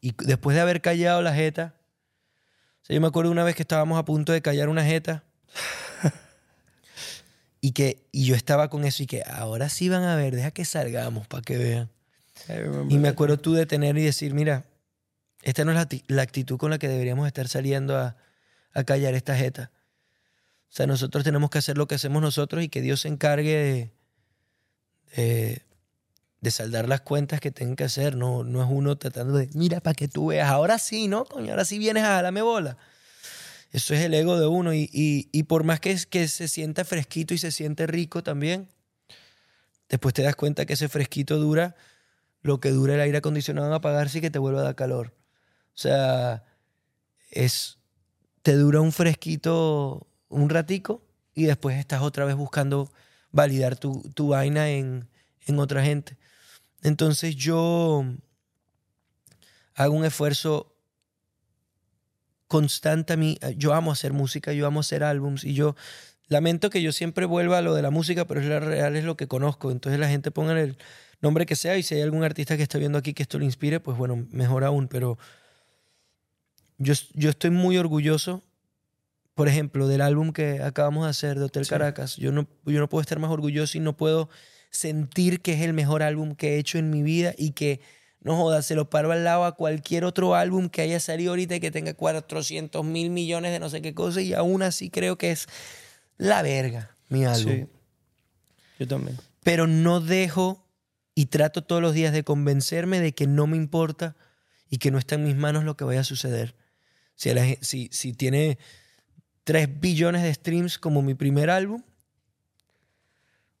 [0.00, 1.74] Y después de haber callado la jeta,
[2.82, 5.22] o sea, yo me acuerdo una vez que estábamos a punto de callar una jeta
[7.60, 10.50] y que y yo estaba con eso y que ahora sí van a ver, deja
[10.50, 11.90] que salgamos para que vean.
[12.88, 14.64] Y me acuerdo tú de tener y decir, mira,
[15.42, 18.16] esta no es la, la actitud con la que deberíamos estar saliendo a,
[18.72, 19.70] a callar esta jeta.
[20.70, 23.90] O sea, nosotros tenemos que hacer lo que hacemos nosotros y que Dios se encargue
[25.14, 25.62] de, de,
[26.40, 28.16] de saldar las cuentas que tengan que hacer.
[28.16, 31.24] No, no es uno tratando de, mira, para que tú veas, ahora sí, ¿no?
[31.24, 32.76] Coño, ahora sí vienes a darme bola.
[33.72, 34.74] Eso es el ego de uno.
[34.74, 38.68] Y, y- y por más que, que se sienta fresquito y se siente rico también,
[39.88, 41.76] después te das cuenta que ese fresquito dura
[42.42, 45.12] lo que dura el aire acondicionado en apagarse y que te vuelva a dar calor.
[45.78, 46.42] O sea,
[47.30, 47.78] es,
[48.42, 52.90] te dura un fresquito un ratico y después estás otra vez buscando
[53.30, 55.08] validar tu, tu vaina en,
[55.46, 56.16] en otra gente.
[56.82, 58.04] Entonces yo
[59.76, 60.74] hago un esfuerzo
[62.48, 63.38] constante a mí.
[63.56, 65.76] Yo amo hacer música, yo amo hacer álbums y yo
[66.26, 69.04] lamento que yo siempre vuelva a lo de la música, pero es la real, es
[69.04, 69.70] lo que conozco.
[69.70, 70.76] Entonces la gente ponga el
[71.20, 73.44] nombre que sea y si hay algún artista que está viendo aquí que esto le
[73.44, 74.88] inspire, pues bueno, mejor aún.
[74.88, 75.18] Pero
[76.78, 78.42] yo, yo estoy muy orgulloso,
[79.34, 81.70] por ejemplo, del álbum que acabamos de hacer de Hotel Sí.
[81.70, 82.16] Caracas.
[82.16, 84.28] Yo no, yo no puedo estar más orgulloso y no puedo
[84.70, 87.80] sentir que es el mejor álbum que he hecho en mi vida y que,
[88.20, 91.56] no jodas, se lo paro al lado a cualquier otro álbum que haya salido ahorita
[91.56, 95.16] y que tenga 400 mil millones de no sé qué cosa y aún así creo
[95.16, 95.46] que es
[96.16, 97.66] la verga mi álbum Sí.
[98.80, 99.16] Yo también.
[99.44, 100.66] pero no dejo
[101.14, 104.16] y trato todos los días de convencerme de que no me importa
[104.68, 106.54] y que no está en mis manos lo que vaya a suceder.
[107.18, 108.58] Si, la si, si tiene
[109.42, 111.82] 3 billones de streams como mi primer álbum,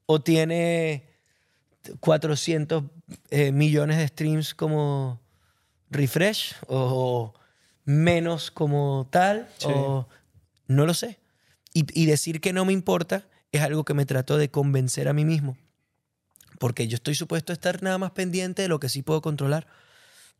[0.06, 1.08] o tiene
[1.98, 2.84] 400
[3.30, 5.20] eh, millones de streams como
[5.90, 7.34] Refresh, o
[7.84, 9.66] menos como tal, Sí.
[9.68, 10.08] o
[10.68, 11.18] no lo sé.
[11.74, 15.12] Y, y decir que no me importa es algo que me trato de convencer a
[15.12, 15.56] mí mismo.
[16.60, 19.66] Porque yo estoy supuesto a estar nada más pendiente de lo que sí puedo controlar.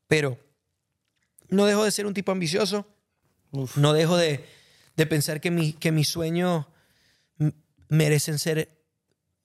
[0.07, 0.39] Pero
[1.49, 2.87] no dejo de ser un tipo ambicioso.
[3.51, 3.77] Uf.
[3.77, 4.45] No dejo de,
[4.97, 6.67] de pensar que, mi, que mis sueños
[7.89, 8.79] merecen ser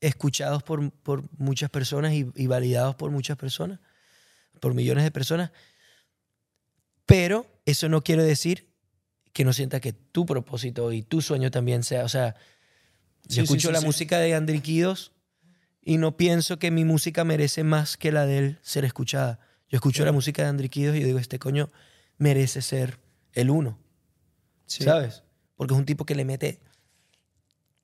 [0.01, 3.79] escuchados por, por muchas personas y, y validados por muchas personas,
[4.59, 5.51] por millones de personas.
[7.05, 8.67] Pero eso no quiere decir
[9.31, 12.03] que no sienta que tu propósito y tu sueño también sea.
[12.03, 12.35] O sea,
[13.25, 15.11] yo sí, escucho sí, la música de Andriquidos
[15.81, 19.39] y no pienso que mi música merece más que la de él ser escuchada.
[19.69, 21.71] Yo escucho la música de Andriquidos y yo digo, este coño
[22.17, 22.99] merece ser
[23.33, 23.79] el uno.
[24.65, 24.83] Sí.
[24.83, 25.23] ¿sabes?
[25.55, 26.59] Porque es un tipo que le mete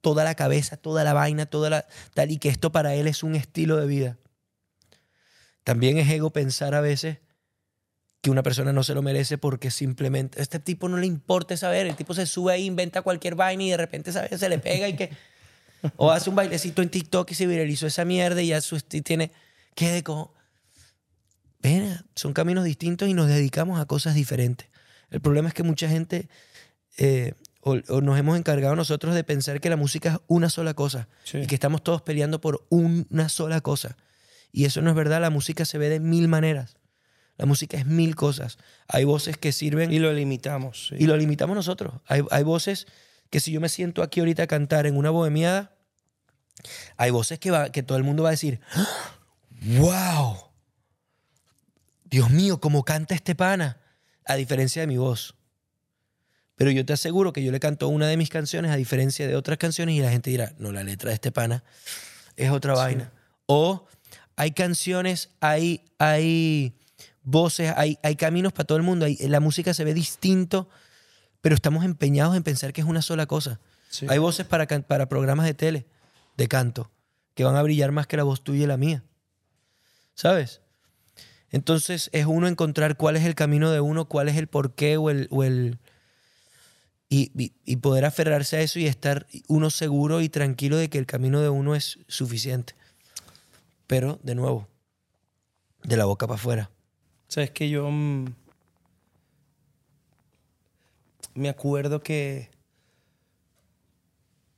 [0.01, 3.21] toda la cabeza, toda la vaina, toda la tal y que esto para él es
[3.23, 4.17] un estilo de vida.
[5.63, 7.17] También es ego pensar a veces
[8.21, 11.87] que una persona no se lo merece porque simplemente este tipo no le importa saber,
[11.87, 14.95] el tipo se sube ahí, inventa cualquier vaina y de repente se le pega y
[14.95, 15.09] que
[15.95, 19.03] o hace un bailecito en TikTok y se viralizó esa mierda y ya su esti-
[19.03, 19.31] tiene
[19.75, 20.33] que de co
[21.61, 24.67] Ven, son caminos distintos y nos dedicamos a cosas diferentes.
[25.11, 26.29] El problema es que mucha gente
[26.99, 30.73] eh, o, o nos hemos encargado nosotros de pensar que la música es una sola
[30.73, 31.39] cosa Sí.
[31.39, 33.97] y que estamos todos peleando por una sola cosa.
[34.51, 36.77] Y eso no es verdad, la música se ve de mil maneras.
[37.37, 38.57] La música es mil cosas.
[38.87, 40.87] Hay voces que sirven Y lo limitamos.
[40.89, 40.95] sí.
[40.99, 41.93] y lo limitamos nosotros.
[42.07, 42.85] Hay, hay voces
[43.29, 45.75] que si yo me siento aquí ahorita a cantar en una bohemiada,
[46.97, 48.87] hay voces que, va, que todo el mundo va a decir, ¡Ah!
[49.77, 50.37] ¡Wow!
[52.05, 53.77] Dios mío, cómo canta este pana,
[54.25, 55.35] a diferencia de mi voz.
[56.59, 59.37] Pero yo te aseguro que yo le canto una de mis canciones a diferencia de
[59.37, 61.63] otras canciones y la gente dirá, no, la letra de este pana
[62.35, 63.13] es otra vaina.
[63.45, 63.87] O
[64.35, 66.75] hay canciones, hay, hay
[67.23, 69.05] voces, hay, hay caminos para todo el mundo.
[69.05, 70.67] hay- la música se ve distinto,
[71.39, 73.61] pero estamos empeñados en pensar que es una sola cosa.
[73.89, 74.05] Sí.
[74.09, 75.85] Hay voces para, para programas de tele,
[76.35, 76.91] de canto,
[77.35, 79.01] que van a brillar más que la voz tuya y la mía.
[80.13, 80.59] ¿Sabes?
[81.51, 85.09] Entonces es uno encontrar cuál es el camino de uno, cuál es el porqué o
[85.09, 85.29] el...
[85.31, 85.79] O el
[87.09, 90.97] y, y- y poder aferrarse a eso y estar uno seguro y tranquilo de que
[90.99, 92.73] el camino de uno es suficiente.
[93.87, 94.67] Pero, de nuevo,
[95.83, 96.69] de la boca para afuera.
[97.27, 97.89] Sabes que yo.
[97.89, 98.25] mm,
[101.35, 102.49] me acuerdo que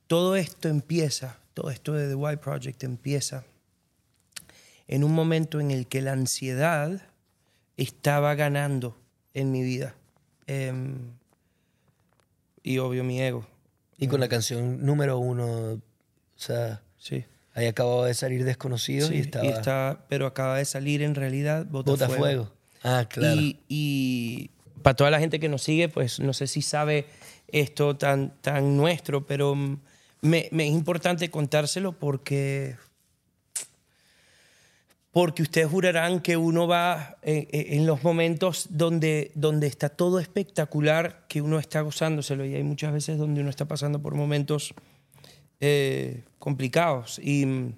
[0.06, 3.44] todo esto empieza, todo esto de The White Project empieza
[4.88, 7.00] en un momento en el que la ansiedad
[7.76, 8.98] estaba ganando
[9.32, 9.94] en mi vida.
[10.46, 11.12] Em,
[12.62, 13.46] y obvio mi ego.
[13.98, 15.44] Y con la canción número uno,
[15.74, 15.80] o
[16.36, 17.24] sea, Sí.
[17.54, 19.46] ahí acababa de salir desconocido Sí, y estaba...
[19.48, 22.08] está- pero acaba de salir en realidad Botafuego.
[22.12, 22.52] Botafuego.
[22.82, 23.40] Ah, claro.
[23.40, 24.50] Y, y
[24.82, 27.06] para toda la gente que nos sigue, pues no sé si sabe
[27.48, 32.76] esto tan, tan nuestro, pero me, me es importante contárselo porque,
[35.12, 40.18] porque ustedes jurarán que uno va eh, eh, en los momentos donde, donde está todo
[40.18, 44.74] espectacular, que uno está gozándoselo y hay muchas veces donde uno está pasando por momentos
[45.60, 47.20] eh, complicados.
[47.22, 47.74] Y mm,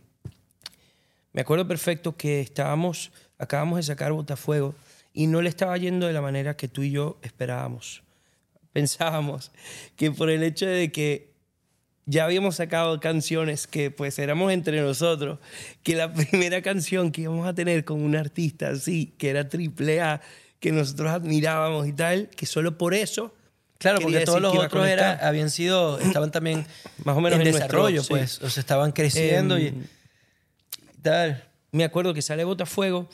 [1.32, 4.76] me acuerdo perfecto que estábamos, acabamos de sacar Botafuego
[5.12, 8.04] y no le estaba yendo de la manera que tú y yo esperábamos.
[8.72, 9.50] Pensábamos
[9.96, 11.33] que por el hecho de que
[12.06, 15.38] ya habíamos sacado canciones que pues éramos entre nosotros,
[15.82, 20.00] que la primera canción que íbamos a tener con un artista así, que era triple
[20.00, 20.20] A,
[20.60, 23.34] que nosotros admirábamos y tal, que solo por eso...
[23.76, 26.64] Claro, porque todos los otros era, habían sido, estaban también
[27.04, 28.08] Más o menos en en nuestro- desarrollo, sí.
[28.08, 28.40] pues.
[28.40, 29.82] O sea, estaban creciendo y, Em,
[30.98, 31.44] y tal.
[31.72, 33.10] me acuerdo que sale Botafuego,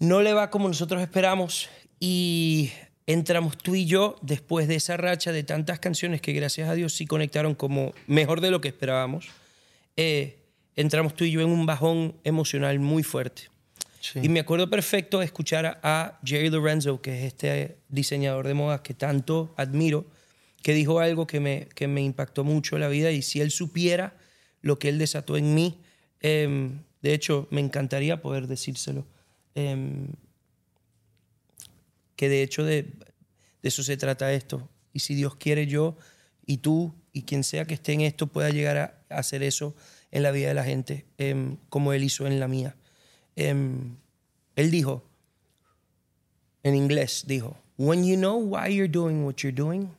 [0.00, 1.68] no le va como nosotros esperamos
[2.00, 2.72] y
[3.06, 6.92] entramos tú y yo después de esa racha de tantas canciones que gracias a Dios
[6.94, 9.28] sí conectaron como mejor de lo que esperábamos.
[9.96, 10.38] eh,
[10.74, 13.42] entramos tú y yo en un bajón emocional muy fuerte.
[14.00, 14.20] Sí.
[14.22, 18.54] Y me acuerdo perfecto de escuchar a, a Jerry Lorenzo, que es este diseñador de
[18.54, 20.06] modas que tanto admiro,
[20.62, 24.14] que dijo algo que me, que me impactó mucho la vida y si él supiera
[24.62, 25.78] lo que él desató en mí,
[26.20, 29.04] em, de hecho me encantaría poder decírselo,
[29.54, 30.06] em,
[32.22, 34.68] que de hecho de, de eso se trata esto.
[34.92, 35.96] Y si Dios quiere yo
[36.46, 39.74] y tú y quien sea que esté en esto pueda llegar a, a hacer eso
[40.12, 42.76] en la vida de la gente, em, como él hizo en la mía.
[43.34, 43.96] Em,
[44.54, 45.02] él dijo,
[46.62, 49.90] en inglés, dijo, When you know why you're doing what you're doing,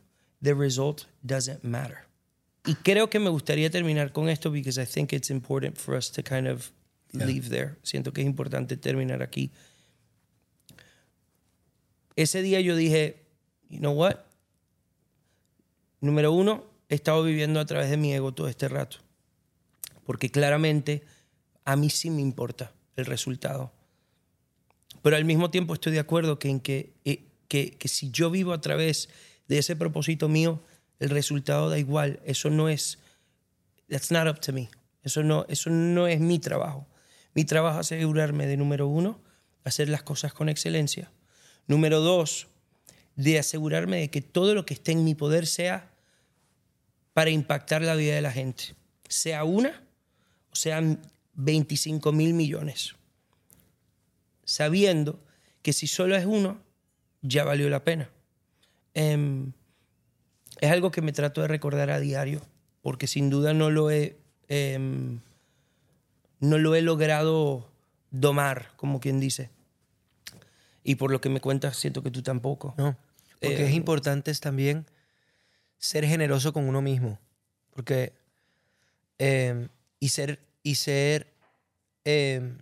[0.42, 2.08] the result doesn't matter.
[2.66, 6.10] Y creo que me gustaría terminar con esto because I think it's important for us
[6.14, 6.72] to kind of
[7.12, 7.76] leave there.
[7.84, 9.52] Siento que es importante terminar aquí.
[12.16, 13.26] Ese día yo dije,
[13.70, 14.18] you know what?
[16.02, 18.98] Número uno, he estado viviendo a través de mi ego todo este rato.
[20.06, 21.04] Porque claramente
[21.66, 23.72] a mí sí me importa el resultado.
[25.02, 28.30] Pero al mismo tiempo estoy de acuerdo que, en que, eh, que, que si yo
[28.30, 29.10] vivo a través
[29.48, 30.62] de ese propósito mío,
[31.00, 32.20] el resultado da igual.
[32.26, 33.00] Eso no es,
[33.90, 34.70] that's not up to me.
[35.04, 36.88] Eso no, eso no es mi trabajo.
[37.34, 39.20] Mi trabajo es asegurarme de, número uno,
[39.64, 41.12] hacer las cosas con excelencia.
[41.68, 42.48] Número dos,
[43.16, 45.92] de asegurarme de que todo lo que esté en mi poder sea
[47.14, 48.76] para impactar la vida de la gente.
[49.08, 49.84] Sea una
[50.52, 51.00] o sean
[51.36, 52.96] 25 mil millones.
[54.44, 55.20] Sabiendo
[55.62, 56.60] que si solo es uno,
[57.22, 58.10] ya valió la pena.
[58.94, 59.54] Em,
[60.60, 62.42] es algo que me trato de recordar a diario,
[62.82, 64.18] porque sin duda no lo he,
[64.50, 65.20] em,
[66.40, 67.70] no lo he logrado
[68.12, 69.50] domar, como quien dice.
[70.84, 72.74] Y por lo que me cuentas, siento que tú tampoco.
[72.78, 72.98] No,
[73.40, 74.86] porque Eh, es importante es también
[75.78, 77.20] ser generoso con uno mismo.
[77.72, 78.14] Porque.
[79.20, 79.68] eh,
[80.00, 80.40] y ser.
[80.64, 81.28] Y ser.
[82.06, 82.58] eh,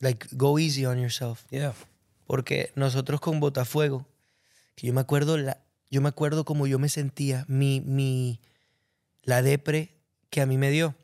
[0.00, 1.44] like, go easy on yourself.
[1.50, 1.74] Yeah.
[2.26, 4.06] Porque nosotros con Botafuego,
[4.74, 5.58] que yo me acuerdo, la,
[5.90, 8.40] yo me acuerdo como yo me sentía, mi, mi,
[9.22, 9.94] la depre
[10.30, 10.94] que a mí me dio.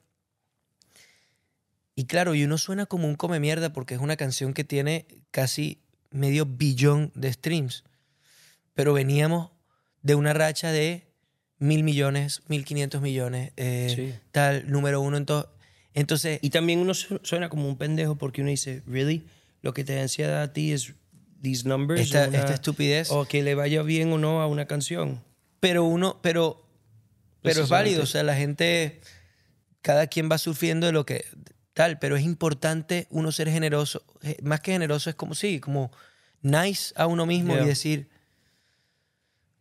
[2.00, 5.06] Y claro, y uno suena como un come mierda porque es una canción que tiene
[5.30, 7.84] casi medio billón de streams.
[8.72, 9.50] Pero veníamos
[10.00, 11.06] de una racha de
[11.58, 14.14] mil millones, mil quinientos millones, eh, Sí.
[14.32, 15.18] tal, número uno.
[15.18, 15.50] Entonces,
[15.92, 19.26] entonces Y también uno su- suena como un pendejo porque uno dice, ¿really?
[19.60, 20.94] Lo que te da ansiedad a ti es
[21.42, 22.00] these numbers.
[22.00, 23.10] esta, una- esta estupidez.
[23.10, 25.22] O que le vaya bien o no a una canción.
[25.60, 26.66] Pero uno, pero,
[27.42, 28.04] pero es válido.
[28.04, 29.02] O sea, la gente,
[29.82, 31.26] cada quien va sufriendo de lo que
[31.80, 34.04] tal, pero es importante uno ser generoso.
[34.22, 35.90] Eh, Más que generoso es como, sí, como
[36.42, 37.64] nice a uno mismo Yeah.
[37.64, 38.10] y decir,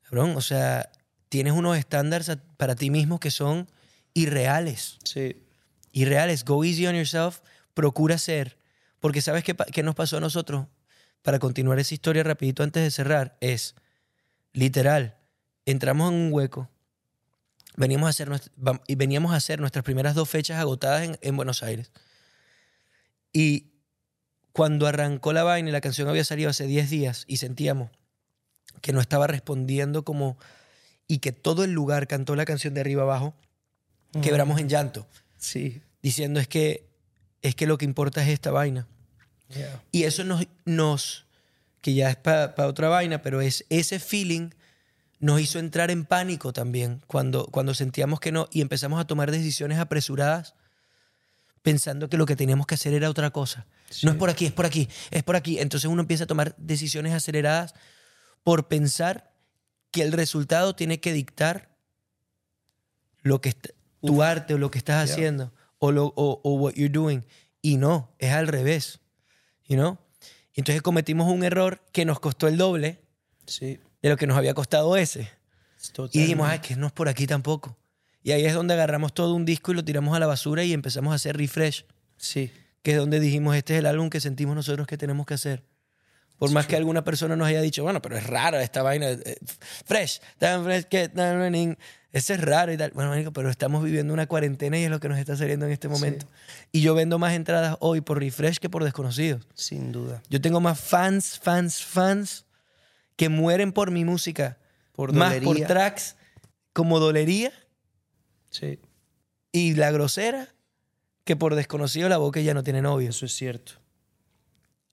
[0.04, 0.92] cabrón, o sea,
[1.30, 3.70] tienes unos estándares para ti mismo que son
[4.14, 4.98] irreales.
[5.06, 5.42] Sí.
[5.94, 6.44] Irreales.
[6.44, 7.40] Go easy on yourself.
[7.74, 8.58] Procura ser.
[9.00, 10.68] Porque ¿sabes qué, qué nos pasó a nosotros?
[11.22, 13.76] Para continuar esa historia rapidito antes de cerrar, es
[14.52, 15.16] literal.
[15.66, 16.70] Entramos en un hueco.
[17.78, 18.30] Veníamos a hacer,
[18.90, 21.92] veníamos a hacer nuestras primeras dos fechas agotadas en, en Buenos Aires.
[23.34, 23.68] Y
[24.54, 27.92] cuando arrancó la vaina y la canción había salido hace 10 días y sentíamos
[28.82, 30.38] que no estaba respondiendo como...
[31.08, 33.34] Y que todo el lugar cantó la canción de arriba abajo,
[34.22, 35.08] quebramos en llanto,
[35.38, 35.82] Sí.
[36.04, 36.88] diciendo es que,
[37.42, 38.88] es que lo que importa es esta vaina.
[39.50, 39.82] Yeah.
[39.92, 41.26] Y eso nos, nos
[41.82, 44.52] que ya es para otra vaina, pero es ese feeling
[45.20, 49.32] nos hizo entrar en pánico también cuando, cuando sentíamos que no y empezamos a tomar
[49.32, 50.56] decisiones apresuradas
[51.62, 53.68] pensando que lo que teníamos que hacer era otra cosa.
[54.04, 55.60] No es por aquí, es por aquí, es por aquí.
[55.60, 57.74] Entonces uno empieza a tomar decisiones aceleradas
[58.44, 59.34] por pensar
[59.92, 61.76] que el resultado tiene que dictar
[63.22, 63.70] lo que est-
[64.02, 65.14] tu arte o lo que estás Yeah.
[65.14, 67.26] haciendo o, lo, o, o what you're doing.
[67.62, 69.00] Y no, es al revés.
[69.68, 69.98] You know?
[70.54, 73.02] Entonces cometimos un error que nos costó el doble
[73.46, 73.80] Sí.
[74.02, 75.30] de lo que nos había costado ese.
[76.12, 77.78] Y dijimos, ay, que no es por aquí tampoco.
[78.24, 80.74] Y ahí es donde agarramos todo un disco y lo tiramos a la basura y
[80.74, 81.86] empezamos a hacer refresh,
[82.18, 82.52] Sí.
[82.82, 85.64] que es donde dijimos, este es el álbum que sentimos nosotros que tenemos que hacer.
[86.38, 89.38] Por más que alguna persona nos haya dicho, bueno, pero es raro esta vaina, eh,
[89.86, 91.78] fresh, tan fresh que tan running.
[92.14, 92.92] Ese es raro y tal.
[92.92, 95.90] Bueno, pero estamos viviendo una cuarentena y es lo que nos está saliendo en este
[95.90, 96.28] momento.
[96.72, 99.46] Y yo vendo más entradas hoy por refresh que por desconocidos.
[99.54, 100.24] Sin duda.
[100.30, 102.46] Yo tengo más fans, fans, fans
[103.18, 104.58] que mueren por mi música.
[104.94, 106.16] Por más por tracks
[106.74, 107.52] como dolería
[108.50, 108.80] Sí.
[109.52, 110.48] y la grosera
[111.24, 113.10] que por desconocido la boca ya no tiene novio.
[113.10, 113.74] Eso es cierto.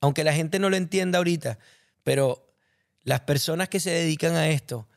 [0.01, 1.59] Aunque la gente no lo entienda ahorita,
[2.03, 2.53] pero
[3.03, 4.89] las personas que se dedican a esto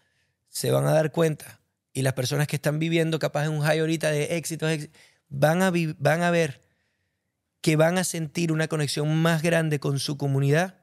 [0.50, 1.62] se van a dar cuenta
[1.94, 4.90] y las personas que están viviendo capaz en un high ahorita de éxitos, éxi-
[5.30, 6.62] van a, van a ver
[7.62, 10.76] que van a sentir una conexión más grande con su comunidad.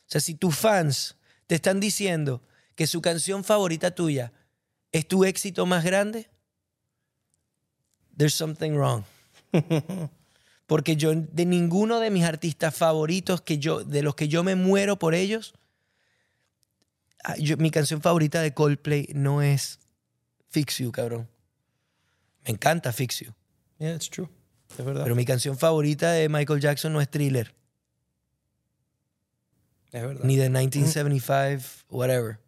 [0.00, 1.16] O sea, si tus fans
[1.46, 2.42] te están diciendo
[2.74, 4.32] que su canción favorita tuya
[4.92, 6.28] es tu éxito más grande,
[8.16, 9.04] there's something wrong.
[10.66, 14.54] Porque yo, de ninguno de mis artistas favoritos, que yo, de los que yo me
[14.56, 15.54] muero por ellos,
[17.22, 19.78] ah, yo- mi canción favorita de Coldplay no es
[20.48, 21.28] Fix You, cabrón.
[22.44, 23.32] Me encanta Fix You.
[23.78, 24.28] Yeah, it's true.
[24.78, 25.02] Es verdad.
[25.04, 27.54] Pero mi canción favorita de Michael Jackson no es Thriller,
[29.92, 30.24] es verdad.
[30.24, 32.38] ni de 1975, whatever.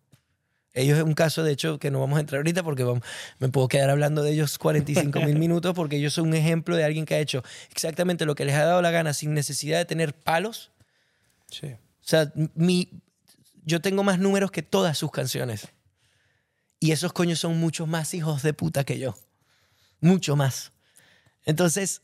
[0.76, 3.02] Ellos es un caso, de hecho, que no vamos a entrar ahorita porque vamos-
[3.38, 6.84] me puedo quedar hablando de ellos 45 mil minutos porque ellos son un ejemplo de
[6.84, 9.86] alguien que ha hecho exactamente lo que les ha dado la gana sin necesidad de
[9.86, 10.70] tener palos.
[11.50, 11.68] Sí.
[11.68, 12.90] O sea, mi,
[13.64, 15.68] yo tengo más números que todas sus canciones.
[16.78, 19.16] Y esos coños son muchos más hijos de puta que yo.
[20.00, 20.72] Mucho más.
[21.46, 22.02] Entonces,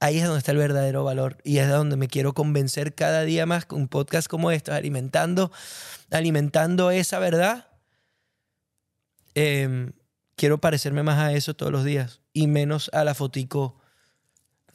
[0.00, 1.38] ahí es donde está el verdadero valor.
[1.44, 5.52] Y es donde me quiero convencer cada día más con un podcast como estos, alimentando,
[6.10, 7.68] alimentando esa verdad.
[9.34, 9.92] Eh,
[10.40, 13.78] quiero parecerme más a eso todos los días y menos a la fotico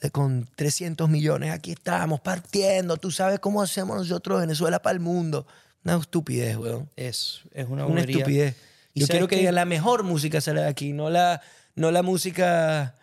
[0.00, 1.50] de con 300 millones.
[1.50, 2.96] Aquí estamos partiendo.
[2.98, 5.46] Tú sabes cómo hacemos nosotros Venezuela para el mundo.
[5.84, 6.88] Una estupidez, weón.
[6.94, 8.56] Es, es una estupidez.
[8.94, 11.42] ¿Y Yo quiero que digan la mejor música sale de aquí, no la,
[11.74, 12.94] no la música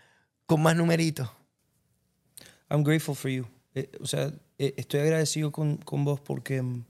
[0.45, 1.29] con más numeritos.
[2.69, 3.45] I'm grateful for you.
[3.75, 6.85] Eh, o sea, eh, estoy agradecido con, con vos porque mm,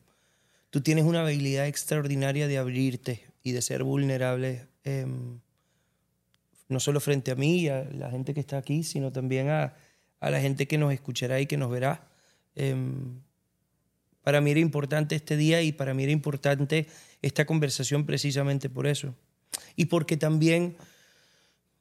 [0.69, 5.39] tú tienes una habilidad extraordinaria de abrirte y de ser vulnerable, em,
[6.69, 9.75] no solo frente a mí y a la gente que está aquí, sino también a,
[10.19, 12.07] a la gente que nos escuchará y que nos verá.
[12.55, 13.19] Em,
[14.23, 16.87] para mí era importante este día y para mí era importante
[17.21, 19.13] esta conversación precisamente por eso.
[19.75, 20.77] Y porque también,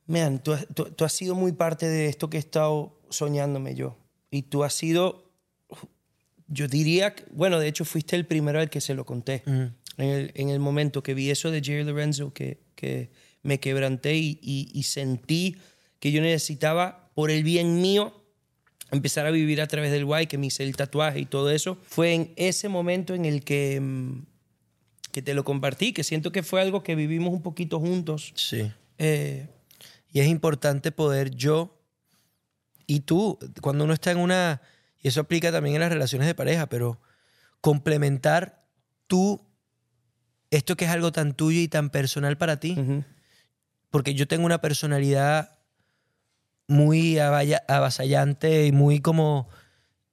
[0.07, 3.97] man, tú, tú- tú has sido muy parte de esto que he estado soñándome yo.
[4.31, 5.31] Y tú has sido,
[6.49, 9.43] yo diría, bueno, de hecho fuiste el primero al que se lo conté.
[9.99, 13.11] En, el, en el momento que vi eso de Jerry Lorenzo, que, que
[13.43, 15.57] me quebranté y, y- y sentí
[16.01, 18.25] que yo necesitaba, por el bien mío,
[18.91, 21.79] empezar a vivir a través del guay, que me hice el tatuaje y todo eso,
[21.83, 24.25] fue en ese momento en el que, mm,
[25.13, 28.33] que te lo compartí, que siento que fue algo que vivimos un poquito juntos.
[28.35, 28.71] Sí.
[28.99, 29.49] Eh,
[30.15, 31.79] Y es importante poder yo
[32.87, 34.61] y tú, cuando uno está en una,
[35.01, 37.01] y eso aplica también en las relaciones de pareja, pero
[37.63, 38.65] complementar
[39.07, 39.41] tú,
[40.53, 42.77] esto que es algo tan tuyo y tan personal para ti,
[43.91, 45.59] porque yo tengo una personalidad
[46.69, 49.49] muy avasallante y muy como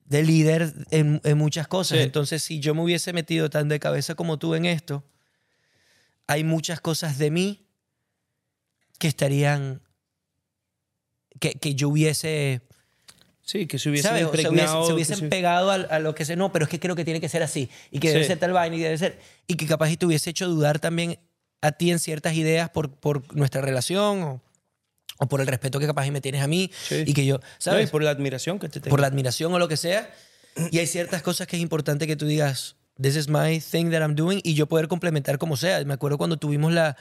[0.06, 1.98] de líder en, en muchas cosas.
[1.98, 2.04] Sí.
[2.04, 5.04] Entonces, si yo me hubiese metido tan de cabeza como tú en esto,
[6.26, 7.66] hay muchas cosas de mí
[8.98, 9.82] que estarían,
[11.38, 12.62] que, que yo hubiese,
[13.50, 14.24] Sí, que se hubiesen ¿sabes?
[14.26, 14.78] O sea, impregnado.
[14.78, 16.94] hubiese- se hubiesen se- pegado a, a lo que sé, no, pero es que creo
[16.94, 18.28] que tiene que ser así y que debe Sí.
[18.28, 21.18] ser tal vaina y debe ser, y que capaz y te hubiese hecho dudar también
[21.62, 24.40] a ti en ciertas ideas por, por nuestra relación o,
[25.18, 27.02] o por el respeto que capaz y me tienes a mí Sí.
[27.06, 27.90] y que yo, No, y ¿sabes?
[27.90, 28.90] por la admiración que te tengo.
[28.90, 30.10] por la admiración o lo que sea.
[30.70, 34.00] Y hay ciertas cosas que es importante que tú digas, this is my thing that
[34.00, 35.82] I'm doing y yo poder complementar como sea.
[35.84, 36.96] Me acuerdo cuando tuvimos la,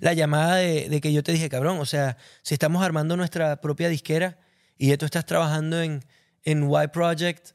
[0.00, 3.60] la llamada de, de que yo te dije, cabrón, o sea, si estamos armando nuestra
[3.60, 4.38] propia disquera
[4.82, 6.04] y ya tú estás trabajando en,
[6.42, 7.54] en Y Project, o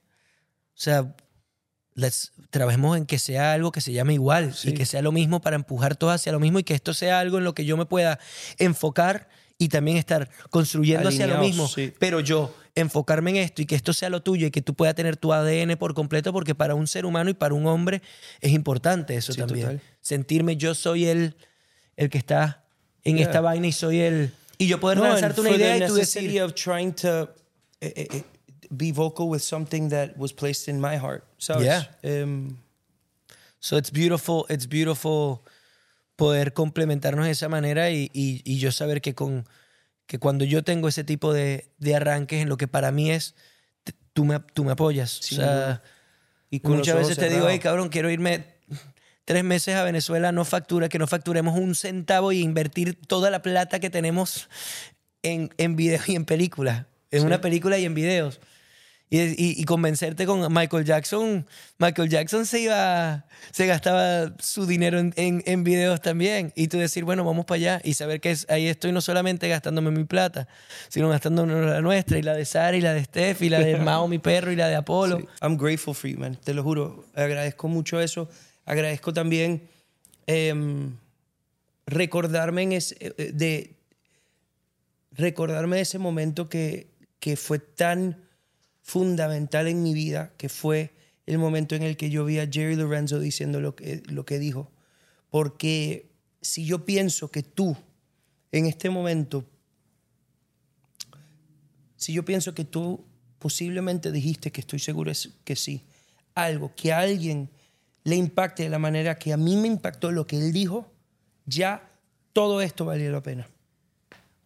[0.76, 1.14] sea,
[1.94, 5.41] let's, trabajemos en que sea algo que se llame igual y que sea lo mismo
[5.41, 7.76] para empujar todo hacia lo mismo y que esto sea algo en lo que yo
[7.76, 8.18] me pueda
[8.60, 9.28] enfocar
[9.58, 11.94] y también estar construyendo hacia lo Alineados, mismo, sí.
[11.99, 14.95] pero yo enfocarme en esto y que esto sea lo tuyo y que tú puedas
[14.95, 18.02] tener tu ADN por completo porque para un ser humano y para un hombre
[18.40, 19.66] es importante eso Sí, también.
[19.66, 19.82] total.
[19.99, 21.36] Sentirme yo soy el,
[21.98, 22.64] el que está
[23.04, 23.26] en Yeah.
[23.26, 24.32] esta vaina y soy el...
[24.57, 26.41] Y yo poder No, lanzarte una idea y tú decir...
[26.41, 27.29] of trying to
[27.81, 28.23] eh, eh, eh,
[28.69, 31.65] be vocal with something that was placed in my heart, ¿sabes?
[31.65, 31.88] Yeah.
[32.01, 32.57] Em,
[33.59, 35.41] So it's beautiful, it's beautiful
[36.15, 39.45] poder complementarnos de esa manera y, y- y yo saber que con
[40.05, 43.35] que cuando yo tengo ese tipo de, de arranques en lo que para mí es,
[44.13, 45.11] tú me, tú me apoyas.
[45.21, 45.84] Sin o sea,
[46.49, 48.45] y muchas veces te digo, hey cabrón, quiero irme
[49.28, 53.41] tres meses a Venezuela, no factura, que no facturemos un centavo y invertir toda la
[53.41, 54.48] plata que tenemos
[55.22, 56.86] en, en videos y en películas.
[57.12, 58.40] En una película y en videos.
[59.10, 61.45] Y, y- y convencerte con Michael Jackson.
[61.78, 66.54] Michael Jackson se iba, se gastaba su dinero en, en, en videos también.
[66.56, 67.82] Y tú decir, bueno, vamos para allá.
[67.84, 70.48] Y saber que ahí estoy no solamente gastándome mi plata,
[70.88, 73.76] sino gastando la nuestra, y la de Sara, y la de Steph, y la de
[73.90, 75.20] Mao, mi perro, y la de Apolo.
[75.20, 75.26] Sí.
[75.41, 76.36] I'm grateful for you, man.
[76.44, 77.06] Te lo juro.
[77.16, 78.30] Agradezco mucho eso.
[78.68, 79.69] Agradezco también
[80.27, 80.98] em,
[81.85, 83.76] recordarme eh, de
[85.11, 86.88] recordarme de ese momento que,
[87.22, 88.22] que fue tan
[88.81, 90.91] fundamental en mi vida, que fue
[91.26, 94.38] el momento en el que yo vi a Jerry Lorenzo diciendo lo que, lo que
[94.38, 94.69] dijo.
[95.30, 96.10] Porque
[96.41, 97.77] si yo pienso que tú,
[98.52, 99.45] en este momento,
[101.95, 103.06] si yo pienso que tú
[103.39, 105.84] posiblemente dijiste, que estoy seguro es que sí,
[106.35, 107.49] algo que alguien
[108.07, 110.89] le impacte de la manera que a mí me impactó lo que él dijo,
[111.45, 111.91] ya
[112.31, 113.49] todo esto valió la pena.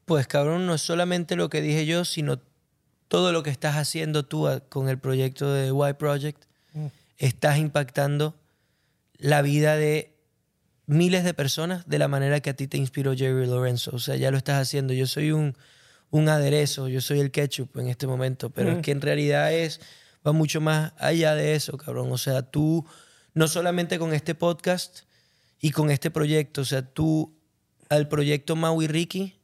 [0.06, 2.40] Pues cabrón, no es solamente lo que dije yo, sino
[3.08, 6.44] todo lo que estás haciendo tú con el proyecto de Y Project.
[7.20, 8.34] Estás impactando
[9.20, 10.18] la vida de
[10.88, 13.92] miles de personas de la manera que a ti te inspiró Jerry Lorenzo.
[13.94, 14.92] O sea, ya lo estás haciendo.
[14.92, 15.56] Yo soy un,
[16.10, 19.82] un aderezo, yo soy el ketchup en este momento, pero es que en realidad es,
[20.26, 22.12] va mucho más allá de eso, cabrón.
[22.12, 22.88] O sea, tú,
[23.34, 25.02] no solamente con este podcast
[25.60, 27.38] y con este proyecto, o sea, tú
[27.90, 29.40] al proyecto Maui Ricky,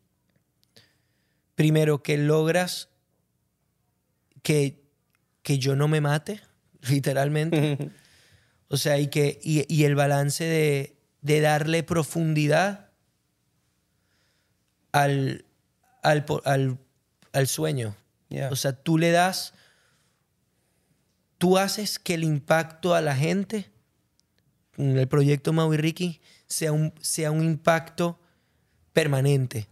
[1.56, 2.90] primero que logras
[4.42, 4.84] que,
[5.44, 6.42] que yo no me mate,
[6.90, 7.92] literalmente.
[8.70, 12.90] O sea, y, que, y, y el balance de, de darle profundidad
[14.92, 15.46] al,
[16.04, 16.78] al, al,
[17.32, 17.96] al sueño.
[18.28, 18.50] Yeah.
[18.50, 19.54] O sea, tú le das,
[21.38, 23.77] tú haces que el impacto a la gente en
[24.78, 28.20] el proyecto Maui Ricky sea un, sea un impacto
[28.94, 29.68] permanente.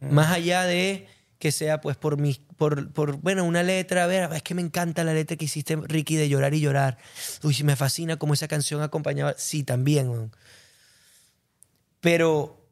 [0.00, 4.30] Más allá de que sea pues por mi, por, por, bueno, una letra, a ver,
[4.32, 6.98] es que me encanta la letra que hiciste Ricky de llorar y llorar.
[7.42, 9.34] Uy, me fascina cómo esa canción acompañaba.
[9.36, 10.30] Sí, también.
[12.00, 12.66] Pero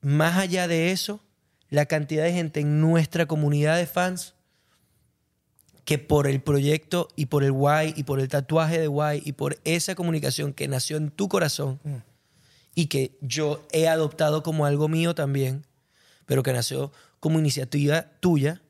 [0.00, 1.20] más allá de eso,
[1.68, 4.34] la cantidad de gente en nuestra comunidad de fans
[5.84, 9.32] que por el proyecto y por el Y y por el tatuaje de Y y
[9.32, 11.80] por esa comunicación que nació en tu corazón
[12.74, 15.66] y que yo he adoptado como algo mío también,
[16.26, 18.62] pero que nació como iniciativa tuya,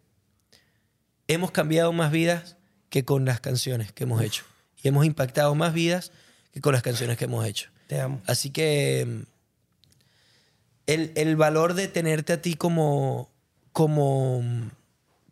[1.28, 2.56] hemos cambiado más vidas
[2.88, 4.44] que con las canciones que hemos hecho.
[4.82, 6.12] Y hemos impactado más vidas
[6.52, 7.70] que con las canciones que hemos hecho.
[7.86, 8.20] Te amo.
[8.26, 9.22] Así que mm,
[10.86, 13.30] el, el valor de tenerte a ti como,
[13.72, 14.70] como mm,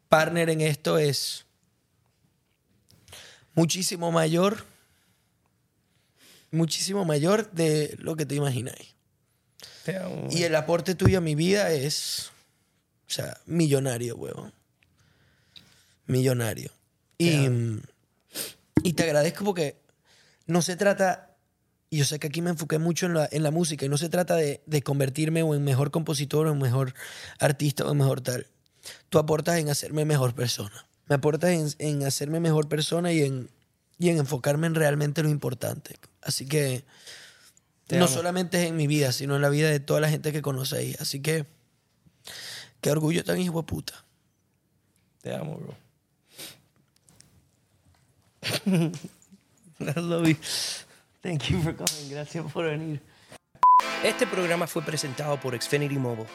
[0.08, 1.46] partner en esto es
[3.54, 4.64] muchísimo mayor,
[6.50, 8.94] muchísimo mayor de lo que te imagináis.
[9.84, 10.28] Te amo.
[10.30, 12.30] Y el aporte tuyo a mi vida es,
[13.08, 14.52] o sea, millonario, huevón.
[16.06, 16.70] Millonario.
[17.18, 17.82] Y, mm,
[18.82, 19.80] y te agradezco porque
[20.46, 21.36] no se trata,
[21.90, 23.98] y yo sé que aquí me enfoqué mucho en la, en la música, y no
[23.98, 26.94] se trata de, de convertirme o en mejor compositor o en mejor
[27.38, 28.46] artista o en mejor tal.
[29.08, 30.86] Tú aportas en hacerme mejor persona.
[31.10, 33.50] Me aportas en, en hacerme mejor persona y en,
[33.98, 35.96] y en enfocarme en realmente lo importante.
[36.22, 36.84] Así que
[37.88, 38.14] Te no amo.
[38.14, 40.76] solamente es en mi vida, sino en la vida de toda la gente que conoce
[40.76, 40.96] ahí.
[41.00, 41.46] Así que,
[42.80, 44.04] qué orgullo tan hijo de puta.
[45.20, 45.76] Te amo, bro.
[49.80, 50.36] I love you.
[51.22, 52.08] Thank you for coming.
[52.10, 53.00] Gracias por venir.
[54.04, 56.28] Este programa fue presentado por Xfinity Mobile.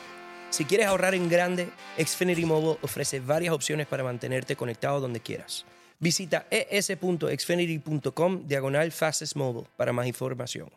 [0.50, 5.66] Si quieres ahorrar en grande, Xfinity Mobile ofrece varias opciones para mantenerte conectado donde quieras.
[6.00, 8.94] Visita es.xfinity.com diagonal
[9.36, 10.70] mobile para más información.